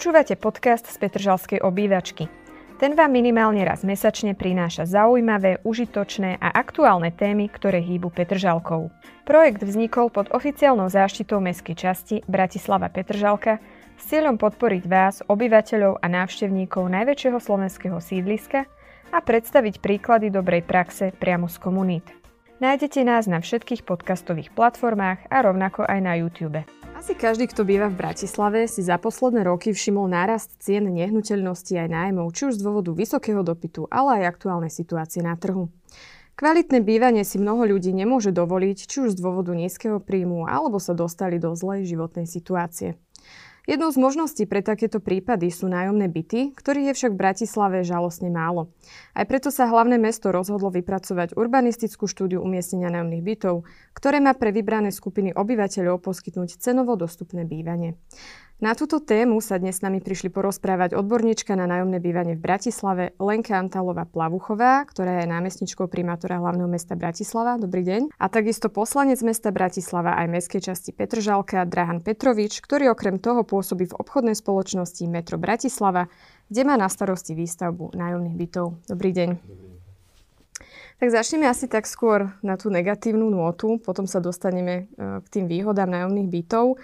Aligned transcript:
Počúvate 0.00 0.32
podcast 0.32 0.88
z 0.88 0.96
Petržalskej 0.96 1.60
obývačky. 1.60 2.24
Ten 2.80 2.96
vám 2.96 3.12
minimálne 3.12 3.60
raz 3.68 3.84
mesačne 3.84 4.32
prináša 4.32 4.88
zaujímavé, 4.88 5.60
užitočné 5.60 6.40
a 6.40 6.56
aktuálne 6.56 7.12
témy, 7.12 7.52
ktoré 7.52 7.84
hýbu 7.84 8.08
Petržalkou. 8.08 8.88
Projekt 9.28 9.60
vznikol 9.60 10.08
pod 10.08 10.32
oficiálnou 10.32 10.88
záštitou 10.88 11.44
mestskej 11.44 11.76
časti 11.76 12.16
Bratislava 12.24 12.88
Petržalka 12.88 13.60
s 14.00 14.08
cieľom 14.08 14.40
podporiť 14.40 14.88
vás, 14.88 15.20
obyvateľov 15.28 16.00
a 16.00 16.06
návštevníkov 16.08 16.88
najväčšieho 16.88 17.36
slovenského 17.36 18.00
sídliska 18.00 18.64
a 19.12 19.18
predstaviť 19.20 19.84
príklady 19.84 20.32
dobrej 20.32 20.64
praxe 20.64 21.12
priamo 21.12 21.44
z 21.44 21.60
komunít. 21.60 22.19
Nájdete 22.60 23.08
nás 23.08 23.24
na 23.24 23.40
všetkých 23.40 23.88
podcastových 23.88 24.52
platformách 24.52 25.32
a 25.32 25.36
rovnako 25.40 25.80
aj 25.80 25.98
na 26.04 26.12
YouTube. 26.20 26.60
Asi 26.92 27.16
každý, 27.16 27.48
kto 27.48 27.64
býva 27.64 27.88
v 27.88 27.96
Bratislave, 27.96 28.68
si 28.68 28.84
za 28.84 29.00
posledné 29.00 29.48
roky 29.48 29.72
všimol 29.72 30.04
nárast 30.12 30.60
cien 30.60 30.84
nehnuteľnosti 30.92 31.72
aj 31.72 31.88
nájmov, 31.88 32.28
či 32.36 32.52
už 32.52 32.60
z 32.60 32.64
dôvodu 32.68 32.92
vysokého 32.92 33.40
dopytu, 33.40 33.88
ale 33.88 34.20
aj 34.20 34.36
aktuálnej 34.36 34.68
situácie 34.68 35.24
na 35.24 35.40
trhu. 35.40 35.72
Kvalitné 36.36 36.84
bývanie 36.84 37.24
si 37.24 37.40
mnoho 37.40 37.64
ľudí 37.64 37.96
nemôže 37.96 38.28
dovoliť, 38.28 38.78
či 38.84 39.08
už 39.08 39.16
z 39.16 39.20
dôvodu 39.24 39.56
nízkeho 39.56 39.96
príjmu, 39.96 40.44
alebo 40.44 40.76
sa 40.76 40.92
dostali 40.92 41.40
do 41.40 41.56
zlej 41.56 41.88
životnej 41.88 42.28
situácie. 42.28 43.00
Jednou 43.68 43.92
z 43.92 44.00
možností 44.00 44.48
pre 44.48 44.64
takéto 44.64 45.04
prípady 45.04 45.52
sú 45.52 45.68
nájomné 45.68 46.08
byty, 46.08 46.56
ktorých 46.56 46.92
je 46.92 46.96
však 46.96 47.12
v 47.12 47.20
Bratislave 47.20 47.76
žalostne 47.84 48.32
málo. 48.32 48.72
Aj 49.12 49.28
preto 49.28 49.52
sa 49.52 49.68
hlavné 49.68 50.00
mesto 50.00 50.32
rozhodlo 50.32 50.72
vypracovať 50.72 51.36
urbanistickú 51.36 52.08
štúdiu 52.08 52.40
umiestnenia 52.40 52.88
nájomných 52.88 53.24
bytov, 53.24 53.68
ktoré 53.92 54.24
má 54.24 54.32
pre 54.32 54.48
vybrané 54.48 54.88
skupiny 54.88 55.36
obyvateľov 55.36 56.00
poskytnúť 56.00 56.56
cenovo 56.56 56.96
dostupné 56.96 57.44
bývanie. 57.44 58.00
Na 58.60 58.76
túto 58.76 59.00
tému 59.00 59.40
sa 59.40 59.56
dnes 59.56 59.80
s 59.80 59.84
nami 59.84 60.04
prišli 60.04 60.28
porozprávať 60.28 60.92
odborníčka 60.92 61.56
na 61.56 61.64
nájomné 61.64 61.96
bývanie 61.96 62.36
v 62.36 62.44
Bratislave 62.44 63.16
Lenka 63.16 63.56
Antalová 63.56 64.04
Plavuchová, 64.04 64.84
ktorá 64.84 65.24
je 65.24 65.32
námestničkou 65.32 65.88
primátora 65.88 66.36
hlavného 66.36 66.68
mesta 66.68 66.92
Bratislava. 66.92 67.56
Dobrý 67.56 67.88
deň. 67.88 68.12
A 68.20 68.28
takisto 68.28 68.68
poslanec 68.68 69.16
mesta 69.24 69.48
Bratislava 69.48 70.12
aj 70.12 70.28
mestskej 70.28 70.60
časti 70.60 70.92
Petržalka 70.92 71.64
Drahan 71.64 72.04
Petrovič, 72.04 72.60
ktorý 72.60 72.92
okrem 72.92 73.16
toho 73.16 73.48
pôsobí 73.48 73.88
v 73.88 73.96
obchodnej 73.96 74.36
spoločnosti 74.36 75.08
Metro 75.08 75.40
Bratislava, 75.40 76.12
kde 76.52 76.60
má 76.68 76.76
na 76.76 76.92
starosti 76.92 77.32
výstavbu 77.32 77.96
nájomných 77.96 78.36
bytov. 78.36 78.76
Dobrý 78.84 79.16
deň. 79.16 79.40
Tak 81.00 81.08
začneme 81.08 81.48
asi 81.48 81.64
tak 81.64 81.88
skôr 81.88 82.36
na 82.44 82.60
tú 82.60 82.68
negatívnu 82.68 83.24
nôtu, 83.24 83.80
potom 83.80 84.04
sa 84.04 84.20
dostaneme 84.20 84.84
e, 84.84 85.24
k 85.24 85.26
tým 85.32 85.48
výhodám 85.48 85.88
nájomných 85.88 86.28
bytov. 86.28 86.76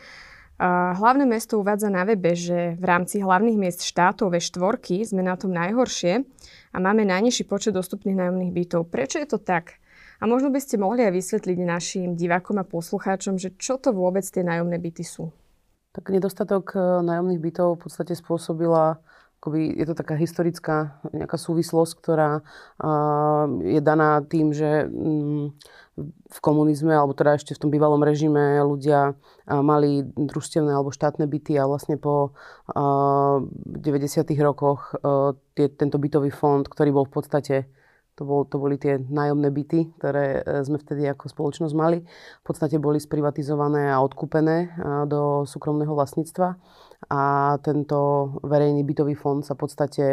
Hlavné 0.96 1.28
mesto 1.28 1.60
uvádza 1.60 1.92
na 1.92 2.08
webe, 2.08 2.32
že 2.32 2.80
v 2.80 2.84
rámci 2.88 3.20
hlavných 3.20 3.60
miest 3.60 3.84
štátov 3.84 4.32
ve 4.32 4.40
štvorky 4.40 5.04
sme 5.04 5.20
na 5.20 5.36
tom 5.36 5.52
najhoršie 5.52 6.24
a 6.72 6.76
máme 6.80 7.04
najnižší 7.04 7.44
počet 7.44 7.76
dostupných 7.76 8.16
nájomných 8.16 8.56
bytov. 8.56 8.88
Prečo 8.88 9.20
je 9.20 9.28
to 9.28 9.36
tak? 9.36 9.76
A 10.16 10.24
možno 10.24 10.48
by 10.48 10.56
ste 10.56 10.80
mohli 10.80 11.04
aj 11.04 11.12
vysvetliť 11.12 11.58
našim 11.60 12.08
divákom 12.16 12.56
a 12.56 12.64
poslucháčom, 12.64 13.36
že 13.36 13.52
čo 13.60 13.76
to 13.76 13.92
vôbec 13.92 14.24
tie 14.24 14.40
nájomné 14.40 14.80
byty 14.80 15.04
sú? 15.04 15.28
Tak 15.92 16.08
nedostatok 16.08 16.72
e, 16.72 16.80
nájomných 17.04 17.40
bytov 17.40 17.76
v 17.76 17.80
podstate 17.84 18.16
spôsobila 18.16 18.96
akoby, 19.46 19.78
je 19.78 19.86
to 19.86 19.94
taká 19.94 20.18
historická 20.18 20.98
nejaká 21.14 21.38
súvislosť, 21.38 21.92
ktorá 22.02 22.42
je 23.62 23.78
daná 23.78 24.18
tým, 24.26 24.50
že 24.50 24.90
um, 24.90 25.54
v 26.26 26.38
komunizme, 26.42 26.90
alebo 26.90 27.14
teda 27.14 27.38
ešte 27.38 27.54
v 27.54 27.62
tom 27.62 27.70
bývalom 27.70 28.02
režime 28.02 28.58
ľudia 28.66 29.14
mali 29.46 30.02
družstevné 30.02 30.74
alebo 30.74 30.90
štátne 30.90 31.30
byty 31.30 31.54
a 31.56 31.70
vlastne 31.70 31.94
po 31.94 32.34
90. 32.74 33.94
rokoch 34.42 34.98
tie, 35.54 35.66
tento 35.70 35.96
bytový 35.96 36.34
fond, 36.34 36.66
ktorý 36.66 36.90
bol 36.90 37.06
v 37.06 37.14
podstate 37.14 37.56
to, 38.16 38.24
bol, 38.24 38.48
to 38.48 38.56
boli 38.56 38.80
tie 38.80 38.96
nájomné 38.96 39.52
byty, 39.52 39.92
ktoré 40.00 40.40
e, 40.40 40.64
sme 40.64 40.80
vtedy 40.80 41.04
ako 41.04 41.28
spoločnosť 41.28 41.74
mali. 41.76 42.00
V 42.40 42.44
podstate 42.48 42.80
boli 42.80 42.96
sprivatizované 42.96 43.92
a 43.92 44.00
odkúpené 44.00 44.72
do 45.04 45.44
súkromného 45.44 45.92
vlastníctva. 45.92 46.56
A 47.10 47.54
tento 47.62 48.38
verejný 48.42 48.82
bytový 48.82 49.14
fond 49.14 49.42
sa 49.46 49.54
v 49.54 49.60
podstate 49.62 50.04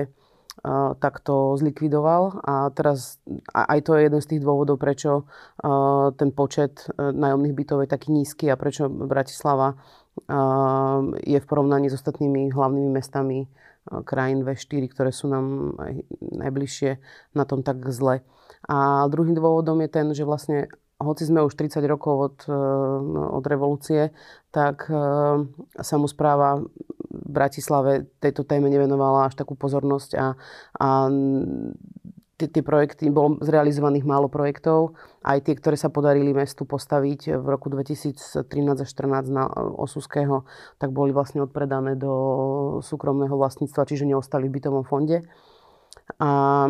takto 1.02 1.58
zlikvidoval 1.58 2.46
a 2.46 2.70
teraz 2.72 3.18
aj 3.52 3.80
to 3.84 3.98
je 3.98 4.06
jeden 4.06 4.22
z 4.22 4.30
tých 4.30 4.42
dôvodov, 4.46 4.78
prečo 4.78 5.26
ten 6.16 6.30
počet 6.30 6.86
e, 6.94 7.09
nájomných 7.09 7.58
bytov 7.58 7.84
je 7.84 7.90
taký 7.90 8.14
nízky 8.14 8.54
a 8.54 8.56
prečo 8.56 8.86
Bratislava 8.86 9.76
je 11.26 11.40
v 11.42 11.50
porovnaní 11.50 11.90
s 11.90 11.98
ostatnými 11.98 12.54
hlavnými 12.54 12.92
mestami 12.94 13.50
krajín 14.06 14.46
V4, 14.46 14.94
ktoré 14.94 15.10
sú 15.10 15.25
nám 15.28 15.75
najbližšie 16.22 17.02
na 17.34 17.44
tom 17.50 17.66
tak 17.66 17.81
zle. 17.90 18.22
A 18.70 19.10
druhým 19.10 19.34
dôvodom 19.34 19.81
je 19.81 19.90
ten, 19.90 20.08
že 20.14 20.24
vlastne 20.24 20.72
hoci 21.02 21.24
sme 21.26 21.46
už 21.46 21.54
30 21.56 21.84
rokov 21.90 22.16
od, 22.16 22.38
e, 22.46 22.58
od 23.34 23.44
revolúcie, 23.46 24.14
tak 24.54 24.88
e, 24.88 24.96
samozpráva 25.81 26.62
v 27.14 27.30
Bratislave 27.30 28.09
tejto 28.18 28.44
téme 28.46 28.70
nevenovala 28.70 29.30
až 29.30 29.38
takú 29.38 29.54
pozornosť 29.54 30.12
a, 30.18 30.28
a 30.81 30.88
tie, 32.38 32.64
projekty, 32.66 33.08
bolo 33.14 33.40
zrealizovaných 33.40 34.04
málo 34.04 34.28
projektov. 34.28 34.98
Aj 35.24 35.40
tie, 35.40 35.56
ktoré 35.56 35.78
sa 35.78 35.94
podarili 35.94 36.34
mestu 36.34 36.66
postaviť 36.66 37.40
v 37.40 37.46
roku 37.46 37.70
2013 37.72 38.42
a 38.42 38.86
2014 38.86 39.30
na 39.31 39.48
Osuského, 39.78 40.44
tak 40.81 40.92
boli 40.92 41.14
vlastne 41.16 41.46
odpredané 41.46 41.96
do 41.96 42.81
súkromného 42.84 43.38
vlastníctva, 43.38 43.88
čiže 43.88 44.10
neostali 44.10 44.50
v 44.50 44.60
bytovom 44.60 44.84
fonde. 44.84 45.24
A 46.20 46.68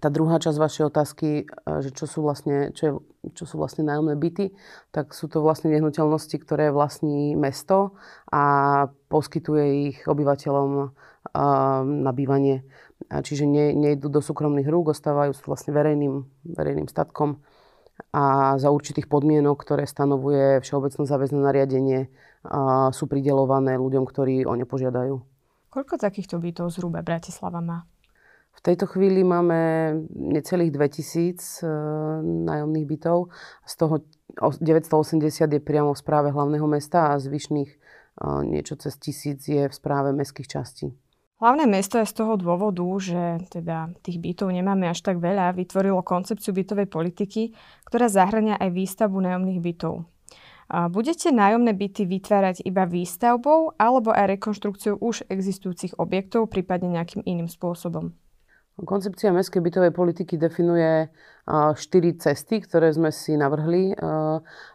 tá 0.00 0.08
druhá 0.08 0.40
časť 0.40 0.56
vašej 0.56 0.84
otázky, 0.88 1.28
e, 1.42 1.44
že 1.84 1.90
čo 1.92 2.08
sú 2.08 2.24
vlastne, 2.24 2.72
čo, 2.72 2.82
je, 2.86 2.92
čo 3.36 3.44
sú 3.44 3.60
vlastne 3.60 3.84
nájomné 3.84 4.16
byty, 4.16 4.56
tak 4.94 5.12
sú 5.12 5.28
to 5.28 5.44
vlastne 5.44 5.72
nehnuteľnosti, 5.74 6.36
ktoré 6.40 6.72
vlastní 6.72 7.36
mesto 7.36 7.96
a 8.32 8.42
poskytuje 9.12 9.64
ich 9.92 9.98
obyvateľom 10.08 10.70
e, 10.80 10.86
na 11.84 12.12
bývanie. 12.14 12.64
Čiže 13.02 13.44
ne, 13.44 13.74
nejdu 13.74 14.08
do 14.08 14.22
súkromných 14.22 14.70
rúk, 14.70 14.94
ostávajú 14.94 15.34
vlastne 15.44 15.74
verejným, 15.74 16.22
verejným 16.46 16.86
statkom 16.86 17.42
a 18.14 18.56
za 18.56 18.72
určitých 18.72 19.10
podmienok, 19.10 19.58
ktoré 19.58 19.84
stanovuje 19.84 20.62
Všeobecné 20.64 21.04
záväzné 21.04 21.38
nariadenie, 21.38 22.00
sú 22.90 23.04
pridelované 23.06 23.78
ľuďom, 23.78 24.02
ktorí 24.06 24.42
o 24.48 24.54
ne 24.58 24.66
požiadajú. 24.66 25.14
Koľko 25.72 25.94
takýchto 25.96 26.36
bytov 26.42 26.68
zhruba 26.74 27.00
Bratislava 27.00 27.62
má? 27.62 27.86
V 28.52 28.60
tejto 28.60 28.86
chvíli 28.86 29.24
máme 29.24 29.58
necelých 30.12 30.70
2000 30.70 31.40
e, 31.40 31.72
nájomných 32.22 32.86
bytov. 32.86 33.32
Z 33.64 33.74
toho 33.80 33.94
980 34.38 35.50
je 35.50 35.60
priamo 35.60 35.96
v 35.96 35.98
správe 35.98 36.28
hlavného 36.30 36.68
mesta 36.68 37.10
a 37.10 37.18
zvyšných 37.18 37.70
e, 37.72 37.76
niečo 38.46 38.76
cez 38.76 38.94
tisíc 39.00 39.48
je 39.48 39.66
v 39.66 39.74
správe 39.74 40.12
mestských 40.12 40.48
častí. 40.48 40.92
Hlavné 41.42 41.66
mesto 41.66 41.98
je 41.98 42.06
z 42.06 42.14
toho 42.14 42.38
dôvodu, 42.38 42.86
že 43.02 43.50
teda 43.50 43.90
tých 44.06 44.22
bytov 44.22 44.54
nemáme 44.54 44.86
až 44.86 45.02
tak 45.02 45.18
veľa, 45.18 45.58
vytvorilo 45.58 45.98
koncepciu 46.06 46.54
bytovej 46.54 46.86
politiky, 46.86 47.50
ktorá 47.82 48.06
zahrania 48.06 48.54
aj 48.62 48.70
výstavbu 48.70 49.18
nájomných 49.18 49.58
bytov. 49.58 50.06
Budete 50.70 51.34
nájomné 51.34 51.74
byty 51.74 52.06
vytvárať 52.06 52.62
iba 52.62 52.86
výstavbou 52.86 53.74
alebo 53.74 54.14
aj 54.14 54.38
rekonštrukciou 54.38 55.02
už 55.02 55.26
existujúcich 55.26 55.98
objektov, 55.98 56.46
prípadne 56.46 56.94
nejakým 56.94 57.26
iným 57.26 57.50
spôsobom? 57.50 58.14
Koncepcia 58.72 59.36
mestskej 59.36 59.60
bytovej 59.60 59.92
politiky 59.92 60.40
definuje 60.40 61.12
štyri 61.76 62.16
cesty, 62.16 62.64
ktoré 62.64 62.88
sme 62.94 63.12
si 63.12 63.36
navrhli 63.36 63.92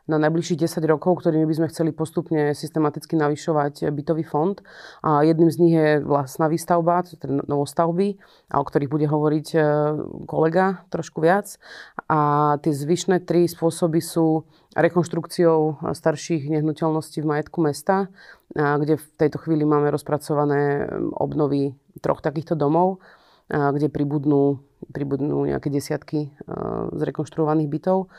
na 0.05 0.17
najbližších 0.21 0.69
10 0.69 0.85
rokov, 0.85 1.23
ktorými 1.23 1.49
by 1.49 1.55
sme 1.57 1.71
chceli 1.73 1.89
postupne 1.95 2.53
systematicky 2.53 3.17
navyšovať 3.17 3.89
bytový 3.89 4.21
fond. 4.21 4.59
A 5.01 5.25
jedným 5.25 5.49
z 5.49 5.57
nich 5.57 5.73
je 5.73 5.89
vlastná 6.05 6.45
výstavba, 6.45 7.07
teda 7.07 7.41
novostavby, 7.47 8.21
o 8.51 8.63
ktorých 8.67 8.91
bude 8.91 9.07
hovoriť 9.07 9.47
e, 9.55 9.59
kolega 10.27 10.83
trošku 10.91 11.23
viac. 11.23 11.55
A 12.05 12.53
tie 12.61 12.75
zvyšné 12.75 13.23
tri 13.23 13.47
spôsoby 13.47 14.03
sú 14.03 14.45
rekonštrukciou 14.77 15.89
starších 15.95 16.53
nehnuteľností 16.53 17.23
v 17.23 17.29
majetku 17.33 17.63
mesta, 17.65 18.11
kde 18.53 18.99
v 18.99 19.05
tejto 19.17 19.41
chvíli 19.41 19.65
máme 19.65 19.89
rozpracované 19.89 20.85
obnovy 21.17 21.73
troch 22.03 22.21
takýchto 22.21 22.53
domov 22.53 23.01
kde 23.47 23.87
pribudnú, 23.87 24.59
pribudnú 24.91 25.47
nejaké 25.47 25.71
desiatky 25.71 26.31
zrekonštruovaných 26.95 27.71
bytov. 27.71 28.11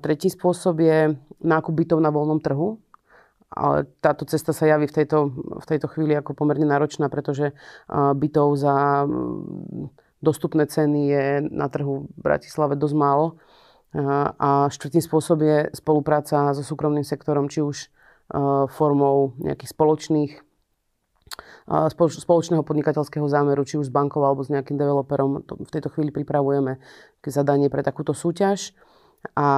Tretí 0.00 0.32
spôsob 0.32 0.80
je 0.80 1.16
nákup 1.44 1.74
bytov 1.74 1.98
na 2.00 2.08
voľnom 2.08 2.40
trhu. 2.40 2.80
Ale 3.54 3.86
táto 4.02 4.26
cesta 4.26 4.50
sa 4.50 4.66
javí 4.66 4.90
v 4.90 4.96
tejto, 4.98 5.30
v 5.62 5.66
tejto 5.68 5.86
chvíli 5.86 6.18
ako 6.18 6.34
pomerne 6.34 6.66
náročná, 6.66 7.06
pretože 7.06 7.54
bytov 7.92 8.58
za 8.58 9.06
dostupné 10.18 10.66
ceny 10.66 11.00
je 11.06 11.26
na 11.54 11.70
trhu 11.70 12.10
v 12.10 12.18
Bratislave 12.18 12.74
dosť 12.74 12.96
málo. 12.98 13.38
A 14.40 14.66
štvrtý 14.74 14.98
spôsob 14.98 15.38
je 15.46 15.58
spolupráca 15.70 16.50
so 16.50 16.66
súkromným 16.66 17.06
sektorom, 17.06 17.46
či 17.46 17.62
už 17.62 17.94
formou 18.74 19.38
nejakých 19.38 19.70
spoločných 19.70 20.32
spoločného 22.20 22.62
podnikateľského 22.62 23.26
zámeru, 23.26 23.64
či 23.64 23.80
už 23.80 23.88
s 23.88 23.94
bankou 23.94 24.22
alebo 24.22 24.44
s 24.44 24.52
nejakým 24.52 24.76
developerom. 24.76 25.42
V 25.42 25.70
tejto 25.72 25.90
chvíli 25.90 26.12
pripravujeme 26.12 26.78
zadanie 27.24 27.72
pre 27.72 27.80
takúto 27.80 28.12
súťaž. 28.12 28.76
A, 29.32 29.40
a 29.40 29.48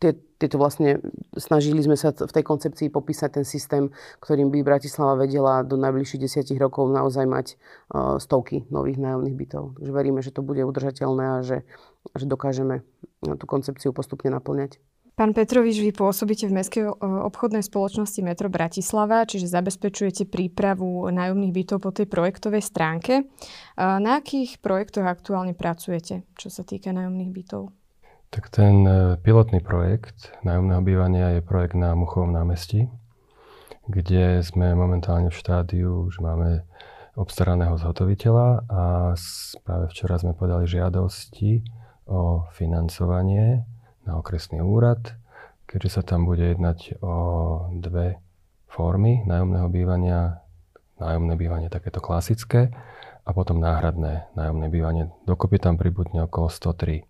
tie, 0.00 0.12
tieto 0.40 0.56
vlastne, 0.56 1.04
snažili 1.36 1.84
sme 1.84 1.94
sa 2.00 2.16
v 2.16 2.32
tej 2.32 2.40
koncepcii 2.40 2.88
popísať 2.88 3.30
ten 3.36 3.44
systém, 3.44 3.92
ktorým 4.24 4.48
by 4.48 4.64
Bratislava 4.64 5.20
vedela 5.20 5.60
do 5.60 5.76
najbližších 5.76 6.24
desiatich 6.24 6.56
rokov 6.56 6.88
naozaj 6.88 7.28
mať 7.28 7.46
uh, 7.92 8.16
stovky 8.16 8.64
nových 8.72 8.96
nájomných 8.96 9.36
bytov. 9.36 9.76
Takže 9.76 9.92
veríme, 9.92 10.24
že 10.24 10.32
to 10.32 10.40
bude 10.40 10.64
udržateľné 10.64 11.24
a 11.36 11.38
že, 11.44 11.68
že 12.16 12.24
dokážeme 12.24 12.80
tú 13.20 13.44
koncepciu 13.44 13.92
postupne 13.92 14.32
naplňať. 14.32 14.80
Pán 15.18 15.36
Petrovič, 15.36 15.84
vy 15.84 15.92
pôsobíte 15.92 16.48
v 16.48 16.56
Mestskej 16.56 16.84
obchodnej 17.02 17.60
spoločnosti 17.60 18.20
Metro 18.24 18.48
Bratislava, 18.48 19.28
čiže 19.28 19.52
zabezpečujete 19.52 20.24
prípravu 20.24 21.06
nájomných 21.12 21.52
bytov 21.52 21.84
po 21.84 21.90
tej 21.92 22.08
projektovej 22.08 22.64
stránke. 22.64 23.28
Na 23.76 24.16
akých 24.16 24.62
projektoch 24.64 25.04
aktuálne 25.04 25.52
pracujete, 25.52 26.24
čo 26.40 26.48
sa 26.48 26.64
týka 26.64 26.96
nájomných 26.96 27.32
bytov? 27.36 27.74
Tak 28.30 28.46
ten 28.54 28.86
e, 28.86 29.18
pilotný 29.18 29.58
projekt 29.58 30.30
nájomného 30.46 30.82
bývania 30.86 31.26
je 31.34 31.42
projekt 31.42 31.74
na 31.74 31.98
Muchovom 31.98 32.30
námestí, 32.30 32.86
kde 33.90 34.38
sme 34.46 34.70
momentálne 34.78 35.34
v 35.34 35.40
štádiu, 35.42 36.06
už 36.06 36.22
máme 36.22 36.62
obstaraného 37.18 37.74
zhotoviteľa 37.74 38.70
a 38.70 38.82
práve 39.66 39.84
včera 39.90 40.14
sme 40.22 40.38
podali 40.38 40.70
žiadosti 40.70 41.66
o 42.06 42.46
financovanie 42.54 43.66
na 44.06 44.20
okresný 44.20 44.62
úrad, 44.64 45.14
keďže 45.66 46.00
sa 46.00 46.02
tam 46.02 46.26
bude 46.26 46.42
jednať 46.42 47.00
o 47.04 47.14
dve 47.78 48.18
formy 48.70 49.26
nájomného 49.26 49.68
bývania, 49.68 50.42
nájomné 51.02 51.34
bývanie 51.34 51.68
takéto 51.68 51.98
klasické 51.98 52.70
a 53.26 53.30
potom 53.30 53.58
náhradné 53.58 54.30
nájomné 54.34 54.66
bývanie. 54.70 55.04
Dokopy 55.26 55.62
tam 55.62 55.76
pribudne 55.76 56.24
okolo 56.26 56.50
103 56.50 57.04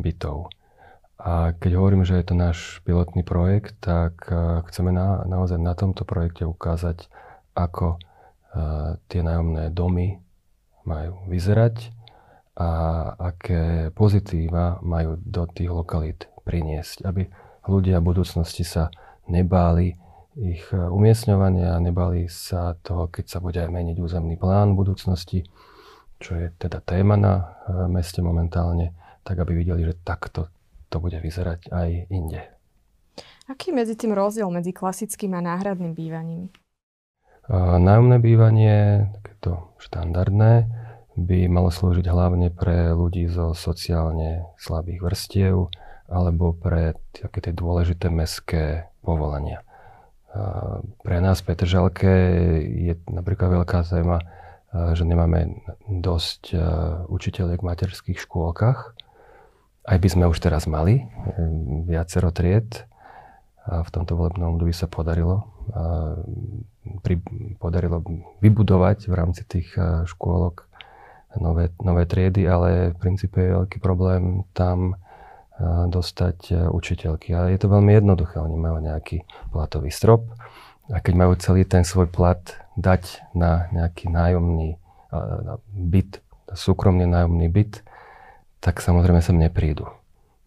bytov. 0.00 0.52
A 1.22 1.54
keď 1.54 1.78
hovorím, 1.78 2.02
že 2.02 2.18
je 2.18 2.26
to 2.26 2.34
náš 2.34 2.58
pilotný 2.82 3.22
projekt, 3.22 3.78
tak 3.78 4.26
e, 4.26 4.66
chceme 4.66 4.90
na, 4.90 5.22
naozaj 5.22 5.60
na 5.60 5.78
tomto 5.78 6.02
projekte 6.02 6.42
ukázať, 6.42 7.06
ako 7.52 8.00
uh, 8.00 8.96
tie 9.12 9.20
nájomné 9.20 9.68
domy 9.76 10.24
majú 10.88 11.20
vyzerať 11.28 11.92
a 12.56 12.68
aké 13.32 13.92
pozitíva 13.92 14.80
majú 14.80 15.20
do 15.20 15.44
tých 15.52 15.68
lokalít 15.68 16.31
priniesť, 16.42 17.06
aby 17.06 17.26
ľudia 17.66 18.02
v 18.02 18.08
budúcnosti 18.14 18.66
sa 18.66 18.90
nebáli 19.30 19.94
ich 20.36 20.64
e, 20.72 20.78
umiestňovania, 20.78 21.76
nebali 21.78 22.26
sa 22.26 22.74
toho, 22.80 23.08
keď 23.12 23.24
sa 23.28 23.38
bude 23.38 23.60
aj 23.60 23.68
meniť 23.68 23.96
územný 24.00 24.40
plán 24.40 24.72
v 24.72 24.80
budúcnosti, 24.80 25.38
čo 26.16 26.38
je 26.38 26.48
teda 26.56 26.80
téma 26.80 27.20
na 27.20 27.34
e, 27.36 27.42
meste 27.92 28.24
momentálne, 28.24 28.96
tak 29.22 29.38
aby 29.44 29.52
videli, 29.52 29.84
že 29.84 30.00
takto 30.00 30.48
to 30.88 31.00
bude 31.00 31.16
vyzerať 31.20 31.68
aj 31.72 31.88
inde. 32.08 32.40
Aký 33.50 33.72
je 33.72 33.76
medzi 33.76 33.94
tým 33.98 34.16
rozdiel 34.16 34.48
medzi 34.48 34.72
klasickým 34.72 35.36
a 35.36 35.44
náhradným 35.44 35.92
bývaním? 35.92 36.48
E, 36.48 37.54
nájomné 37.58 38.16
bývanie, 38.16 38.76
takéto 39.20 39.76
štandardné, 39.84 40.80
by 41.12 41.44
malo 41.44 41.68
slúžiť 41.68 42.08
hlavne 42.08 42.48
pre 42.48 42.96
ľudí 42.96 43.28
zo 43.28 43.52
sociálne 43.52 44.48
slabých 44.56 45.00
vrstiev, 45.04 45.68
alebo 46.12 46.52
pre 46.52 47.00
také 47.16 47.40
tie 47.40 47.56
dôležité 47.56 48.12
mestské 48.12 48.92
povolania. 49.00 49.64
Pre 51.00 51.16
nás 51.24 51.40
v 51.40 51.46
Petržalke 51.48 52.12
je 52.68 52.94
napríklad 53.08 53.64
veľká 53.64 53.80
téma, 53.88 54.20
že 54.92 55.04
nemáme 55.08 55.64
dosť 55.88 56.56
učiteľiek 57.08 57.60
v 57.60 57.68
materských 57.68 58.18
škôlkach. 58.20 58.96
Aj 59.82 59.98
by 59.98 60.08
sme 60.08 60.28
už 60.28 60.40
teraz 60.40 60.68
mali 60.68 61.04
viacero 61.88 62.32
tried. 62.32 62.84
V 63.62 63.88
tomto 63.92 64.16
volebnom 64.18 64.56
období 64.56 64.74
sa 64.74 64.88
podarilo, 64.88 65.46
pri, 67.04 67.20
podarilo 67.60 68.02
vybudovať 68.42 69.06
v 69.06 69.14
rámci 69.14 69.42
tých 69.46 69.68
škôlok 70.08 70.66
nové, 71.38 71.70
nové 71.78 72.08
triedy, 72.08 72.48
ale 72.48 72.90
v 72.90 72.96
princípe 72.98 73.38
je 73.38 73.56
veľký 73.62 73.78
problém 73.78 74.48
tam 74.56 74.96
dostať 75.88 76.38
e, 76.50 76.54
učiteľky. 76.68 77.32
A 77.34 77.50
je 77.52 77.58
to 77.58 77.70
veľmi 77.70 77.94
jednoduché. 77.94 78.42
Oni 78.42 78.58
majú 78.58 78.82
nejaký 78.82 79.22
platový 79.54 79.94
strop 79.94 80.26
a 80.90 80.98
keď 80.98 81.14
majú 81.14 81.32
celý 81.38 81.62
ten 81.62 81.86
svoj 81.86 82.10
plat 82.10 82.42
dať 82.74 83.32
na 83.36 83.70
nejaký 83.70 84.10
nájomný 84.10 84.80
byt, 85.76 86.24
súkromný 86.56 87.04
nájomný 87.04 87.48
byt, 87.52 87.84
tak 88.64 88.80
samozrejme 88.80 89.20
sem 89.20 89.36
neprídu. 89.36 89.90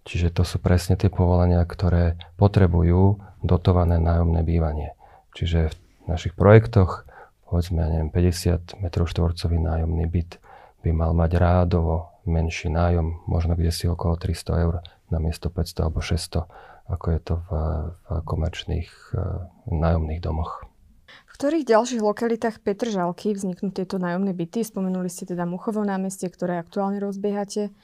Čiže 0.05 0.33
to 0.33 0.45
sú 0.45 0.61
presne 0.61 0.93
tie 0.97 1.09
povolania, 1.09 1.65
ktoré 1.65 2.17
potrebujú 2.37 3.17
dotované 3.41 3.97
nájomné 3.97 4.45
bývanie. 4.45 4.93
Čiže 5.33 5.73
v 5.73 5.75
našich 6.05 6.37
projektoch, 6.37 7.09
povedzme, 7.49 7.81
ja 7.81 7.89
neviem, 7.89 8.13
50 8.13 8.77
m 8.77 8.85
štvorcový 8.85 9.57
nájomný 9.57 10.05
byt 10.05 10.37
by 10.85 10.91
mal 10.93 11.11
mať 11.17 11.31
rádovo 11.41 12.13
menší 12.29 12.69
nájom, 12.69 13.25
možno 13.25 13.57
kde 13.57 13.73
si 13.73 13.89
okolo 13.89 14.17
300 14.17 14.63
eur 14.65 14.75
na 15.09 15.21
miesto 15.21 15.53
500 15.53 15.85
alebo 15.85 15.99
600, 16.01 16.45
ako 16.89 17.05
je 17.11 17.19
to 17.21 17.35
v, 17.45 17.49
v 17.49 18.07
komerčných 18.25 18.89
uh, 19.13 19.49
nájomných 19.69 20.21
domoch. 20.21 20.65
V 21.05 21.31
ktorých 21.35 21.67
ďalších 21.67 22.01
lokalitách 22.01 22.63
Petržalky 22.63 23.35
vzniknú 23.35 23.75
tieto 23.75 23.99
nájomné 23.99 24.31
byty? 24.31 24.63
Spomenuli 24.63 25.11
ste 25.11 25.27
teda 25.27 25.43
Muchovo 25.43 25.83
námestie, 25.83 26.31
ktoré 26.31 26.57
aktuálne 26.57 26.97
rozbiehate. 27.03 27.75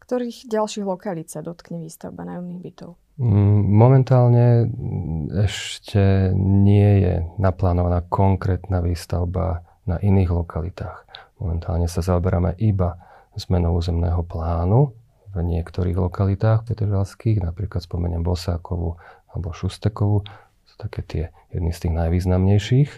Ktorých 0.00 0.46
ďalších 0.46 0.86
lokalít 0.86 1.30
sa 1.30 1.42
dotkne 1.42 1.82
výstavba 1.82 2.22
nájomných 2.26 2.62
bytov? 2.62 2.98
Mm, 3.20 3.60
momentálne 3.68 4.46
ešte 5.44 6.32
nie 6.34 7.04
je 7.04 7.14
naplánovaná 7.36 8.06
konkrétna 8.08 8.80
výstavba 8.80 9.60
na 9.84 10.00
iných 10.00 10.30
lokalitách. 10.32 11.04
Momentálne 11.42 11.84
sa 11.84 12.00
zaoberáme 12.00 12.56
iba 12.62 12.96
zmenou 13.36 13.76
územného 13.76 14.24
plánu 14.24 14.96
v 15.30 15.38
niektorých 15.46 15.96
lokalitách 15.96 16.66
petržalských, 16.66 17.42
napríklad 17.42 17.82
spomeniem 17.82 18.26
Bosákovú 18.26 18.98
alebo 19.30 19.54
Šustekovú, 19.54 20.26
sú 20.66 20.74
také 20.78 21.00
tie 21.06 21.24
jedny 21.54 21.70
z 21.70 21.86
tých 21.86 21.94
najvýznamnejších, 21.94 22.90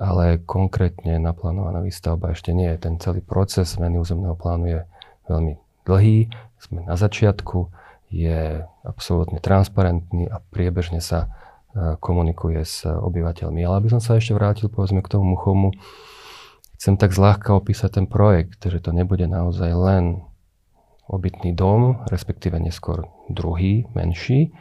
ale 0.00 0.40
konkrétne 0.44 1.20
naplánovaná 1.20 1.84
výstavba 1.84 2.32
ešte 2.32 2.56
nie 2.56 2.72
je. 2.72 2.88
Ten 2.88 2.96
celý 2.96 3.20
proces 3.20 3.76
zmeny 3.76 4.00
územného 4.00 4.32
plánu 4.32 4.64
je 4.68 4.80
veľmi 5.28 5.52
dlhý, 5.84 6.32
sme 6.60 6.84
na 6.84 6.96
začiatku, 6.96 7.68
je 8.10 8.64
absolútne 8.82 9.38
transparentný 9.38 10.26
a 10.26 10.42
priebežne 10.42 10.98
sa 10.98 11.28
e, 11.28 11.28
komunikuje 12.02 12.58
s 12.64 12.82
obyvateľmi. 12.82 13.62
Ale 13.62 13.78
aby 13.80 13.88
som 13.92 14.02
sa 14.02 14.18
ešte 14.18 14.34
vrátil 14.34 14.66
povedzme 14.66 14.98
k 14.98 15.12
tomu 15.12 15.38
Muchomu, 15.38 15.70
chcem 16.80 16.98
tak 16.98 17.14
zľahka 17.14 17.54
opísať 17.54 18.02
ten 18.02 18.06
projekt, 18.10 18.66
že 18.66 18.82
to 18.82 18.90
nebude 18.90 19.24
naozaj 19.30 19.70
len 19.70 20.26
obytný 21.10 21.52
dom, 21.58 22.06
respektíve 22.06 22.56
neskôr 22.62 23.10
druhý, 23.26 23.90
menší, 23.92 24.54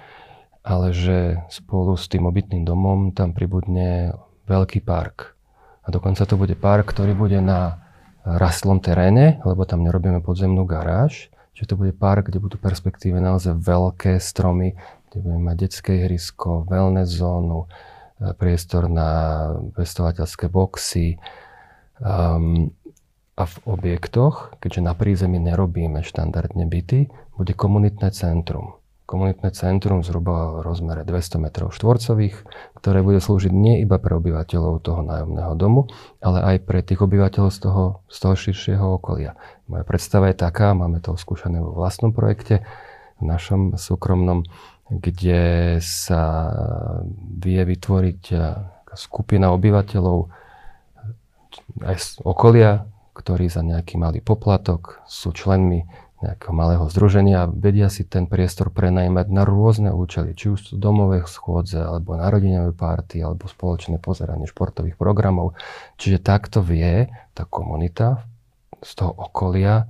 ale 0.65 0.91
že 0.91 1.45
spolu 1.53 1.93
s 1.93 2.09
tým 2.09 2.25
obytným 2.25 2.65
domom 2.65 3.13
tam 3.13 3.31
pribudne 3.37 4.17
veľký 4.49 4.81
park. 4.81 5.37
A 5.85 5.93
dokonca 5.93 6.25
to 6.25 6.35
bude 6.35 6.57
park, 6.57 6.89
ktorý 6.89 7.13
bude 7.13 7.39
na 7.39 7.85
rastlom 8.25 8.81
teréne, 8.81 9.39
lebo 9.45 9.63
tam 9.63 9.85
nerobíme 9.85 10.19
podzemnú 10.21 10.65
garáž. 10.67 11.31
Čiže 11.55 11.75
to 11.75 11.79
bude 11.79 11.93
park, 11.95 12.29
kde 12.29 12.39
budú 12.41 12.57
perspektíve 12.61 13.17
naozaj 13.17 13.57
veľké 13.57 14.21
stromy, 14.21 14.75
kde 15.09 15.17
budeme 15.23 15.43
mať 15.49 15.55
detské 15.57 15.91
ihrisko, 16.05 16.67
wellness 16.69 17.09
zónu, 17.19 17.65
e, 17.65 18.31
priestor 18.37 18.87
na 18.87 19.09
pestovateľské 19.73 20.47
boxy, 20.47 21.17
um, 21.99 22.71
a 23.39 23.47
v 23.47 23.55
objektoch, 23.63 24.59
keďže 24.59 24.81
na 24.83 24.91
prízemí 24.91 25.39
nerobíme 25.39 26.03
štandardne 26.03 26.67
byty, 26.67 27.07
bude 27.39 27.55
komunitné 27.55 28.11
centrum. 28.11 28.75
Komunitné 29.07 29.55
centrum 29.55 30.03
zhruba 30.03 30.59
v 30.59 30.67
rozmere 30.67 31.07
200 31.07 31.39
m 31.39 31.47
štvorcových, 31.49 32.35
ktoré 32.77 32.99
bude 32.99 33.23
slúžiť 33.23 33.49
nie 33.49 33.79
iba 33.81 33.95
pre 33.97 34.19
obyvateľov 34.19 34.83
toho 34.83 35.01
nájomného 35.01 35.55
domu, 35.55 35.87
ale 36.19 36.43
aj 36.43 36.67
pre 36.67 36.83
tých 36.83 36.99
obyvateľov 36.99 37.49
z 37.49 37.59
toho, 37.63 37.83
z 38.11 38.17
toho 38.21 38.35
širšieho 38.35 38.85
okolia. 38.99 39.39
Moja 39.71 39.87
predstava 39.87 40.29
je 40.29 40.37
taká, 40.37 40.75
máme 40.75 40.99
to 40.99 41.15
skúšané 41.15 41.63
vo 41.63 41.73
vlastnom 41.73 42.11
projekte, 42.11 42.67
v 43.19 43.23
našom 43.23 43.79
súkromnom, 43.79 44.43
kde 44.91 45.79
sa 45.79 46.51
vie 47.39 47.61
vytvoriť 47.63 48.21
skupina 48.93 49.55
obyvateľov 49.55 50.27
aj 51.81 51.95
z 51.97 52.09
okolia, 52.21 52.85
ktorí 53.19 53.51
za 53.51 53.59
nejaký 53.59 53.99
malý 53.99 54.23
poplatok 54.23 55.03
sú 55.03 55.35
členmi 55.35 55.83
nejakého 56.19 56.51
malého 56.51 56.83
združenia 56.91 57.47
a 57.47 57.51
vedia 57.51 57.87
si 57.87 58.03
ten 58.03 58.27
priestor 58.27 58.75
prenajmať 58.75 59.27
na 59.31 59.47
rôzne 59.47 59.95
účely, 59.95 60.35
či 60.35 60.51
už 60.51 60.59
sú 60.59 60.73
domové 60.75 61.23
schôdze, 61.23 61.79
alebo 61.79 62.19
narodinové 62.19 62.75
párty, 62.75 63.23
alebo 63.23 63.47
spoločné 63.47 64.03
pozeranie 64.03 64.43
športových 64.43 64.99
programov. 64.99 65.55
Čiže 65.95 66.19
takto 66.19 66.59
vie 66.59 67.07
tá 67.31 67.47
komunita 67.47 68.27
z 68.83 68.91
toho 68.99 69.15
okolia 69.15 69.87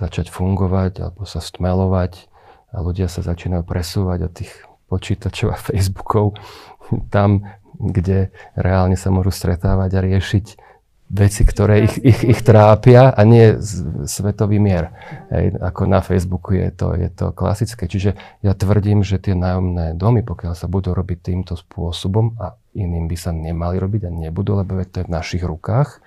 začať 0.00 0.32
fungovať 0.32 1.04
alebo 1.04 1.28
sa 1.28 1.44
stmelovať 1.44 2.30
a 2.72 2.80
ľudia 2.80 3.08
sa 3.10 3.20
začínajú 3.20 3.64
presúvať 3.64 4.18
od 4.24 4.32
tých 4.32 4.52
počítačov 4.88 5.52
a 5.52 5.58
Facebookov 5.60 6.32
tam, 7.14 7.44
kde 7.76 8.32
reálne 8.56 8.96
sa 8.96 9.12
môžu 9.12 9.36
stretávať 9.36 9.90
a 10.00 10.04
riešiť 10.04 10.67
veci, 11.08 11.42
ktoré 11.42 11.88
ich, 11.88 11.96
ich, 12.04 12.20
ich 12.20 12.40
trápia 12.44 13.08
a 13.08 13.20
nie 13.24 13.56
svetový 14.04 14.60
mier. 14.60 14.92
Hej, 15.32 15.56
ako 15.56 15.88
na 15.88 16.04
Facebooku 16.04 16.52
je 16.52 16.68
to, 16.68 16.92
je 16.92 17.08
to 17.08 17.32
klasické. 17.32 17.88
Čiže 17.88 18.14
ja 18.44 18.52
tvrdím, 18.52 19.00
že 19.00 19.16
tie 19.16 19.32
nájomné 19.32 19.96
domy, 19.96 20.20
pokiaľ 20.20 20.52
sa 20.52 20.68
budú 20.68 20.92
robiť 20.92 21.32
týmto 21.32 21.56
spôsobom 21.56 22.36
a 22.36 22.60
iným 22.76 23.08
by 23.08 23.16
sa 23.16 23.32
nemali 23.32 23.80
robiť 23.80 24.04
a 24.04 24.10
nebudú, 24.12 24.60
lebo 24.60 24.76
to 24.84 25.00
je 25.00 25.08
v 25.08 25.14
našich 25.16 25.42
rukách, 25.42 26.04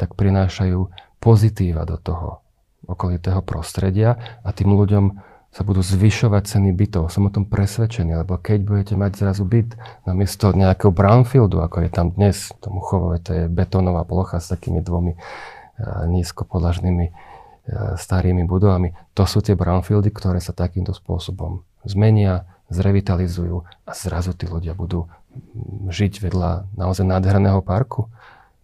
tak 0.00 0.16
prinášajú 0.16 0.88
pozitíva 1.20 1.84
do 1.84 2.00
toho 2.00 2.40
okolitého 2.88 3.44
prostredia 3.44 4.40
a 4.40 4.48
tým 4.56 4.72
ľuďom 4.72 5.04
sa 5.48 5.64
budú 5.64 5.80
zvyšovať 5.80 6.42
ceny 6.44 6.70
bytov. 6.76 7.08
Som 7.08 7.26
o 7.26 7.32
tom 7.32 7.48
presvedčený, 7.48 8.20
lebo 8.20 8.36
keď 8.36 8.58
budete 8.68 8.94
mať 9.00 9.16
zrazu 9.16 9.48
byt 9.48 9.74
namiesto 10.04 10.52
nejakého 10.52 10.92
brownfieldu, 10.92 11.64
ako 11.64 11.88
je 11.88 11.90
tam 11.90 12.12
dnes, 12.12 12.52
tomu 12.60 12.84
chovové, 12.84 13.18
to 13.24 13.32
je 13.32 13.44
betónová 13.48 14.04
plocha 14.04 14.38
s 14.38 14.52
takými 14.52 14.84
dvomi 14.84 15.16
uh, 15.16 16.04
nízkopodlažnými 16.04 17.06
uh, 17.08 17.96
starými 17.96 18.44
budovami. 18.44 18.92
To 19.16 19.24
sú 19.24 19.40
tie 19.40 19.56
brownfieldy, 19.56 20.12
ktoré 20.12 20.38
sa 20.38 20.52
takýmto 20.52 20.92
spôsobom 20.92 21.64
zmenia, 21.88 22.44
zrevitalizujú 22.68 23.64
a 23.88 23.92
zrazu 23.96 24.36
tí 24.36 24.44
ľudia 24.44 24.76
budú 24.76 25.08
žiť 25.88 26.20
vedľa 26.28 26.76
naozaj 26.76 27.08
nádherného 27.08 27.64
parku. 27.64 28.12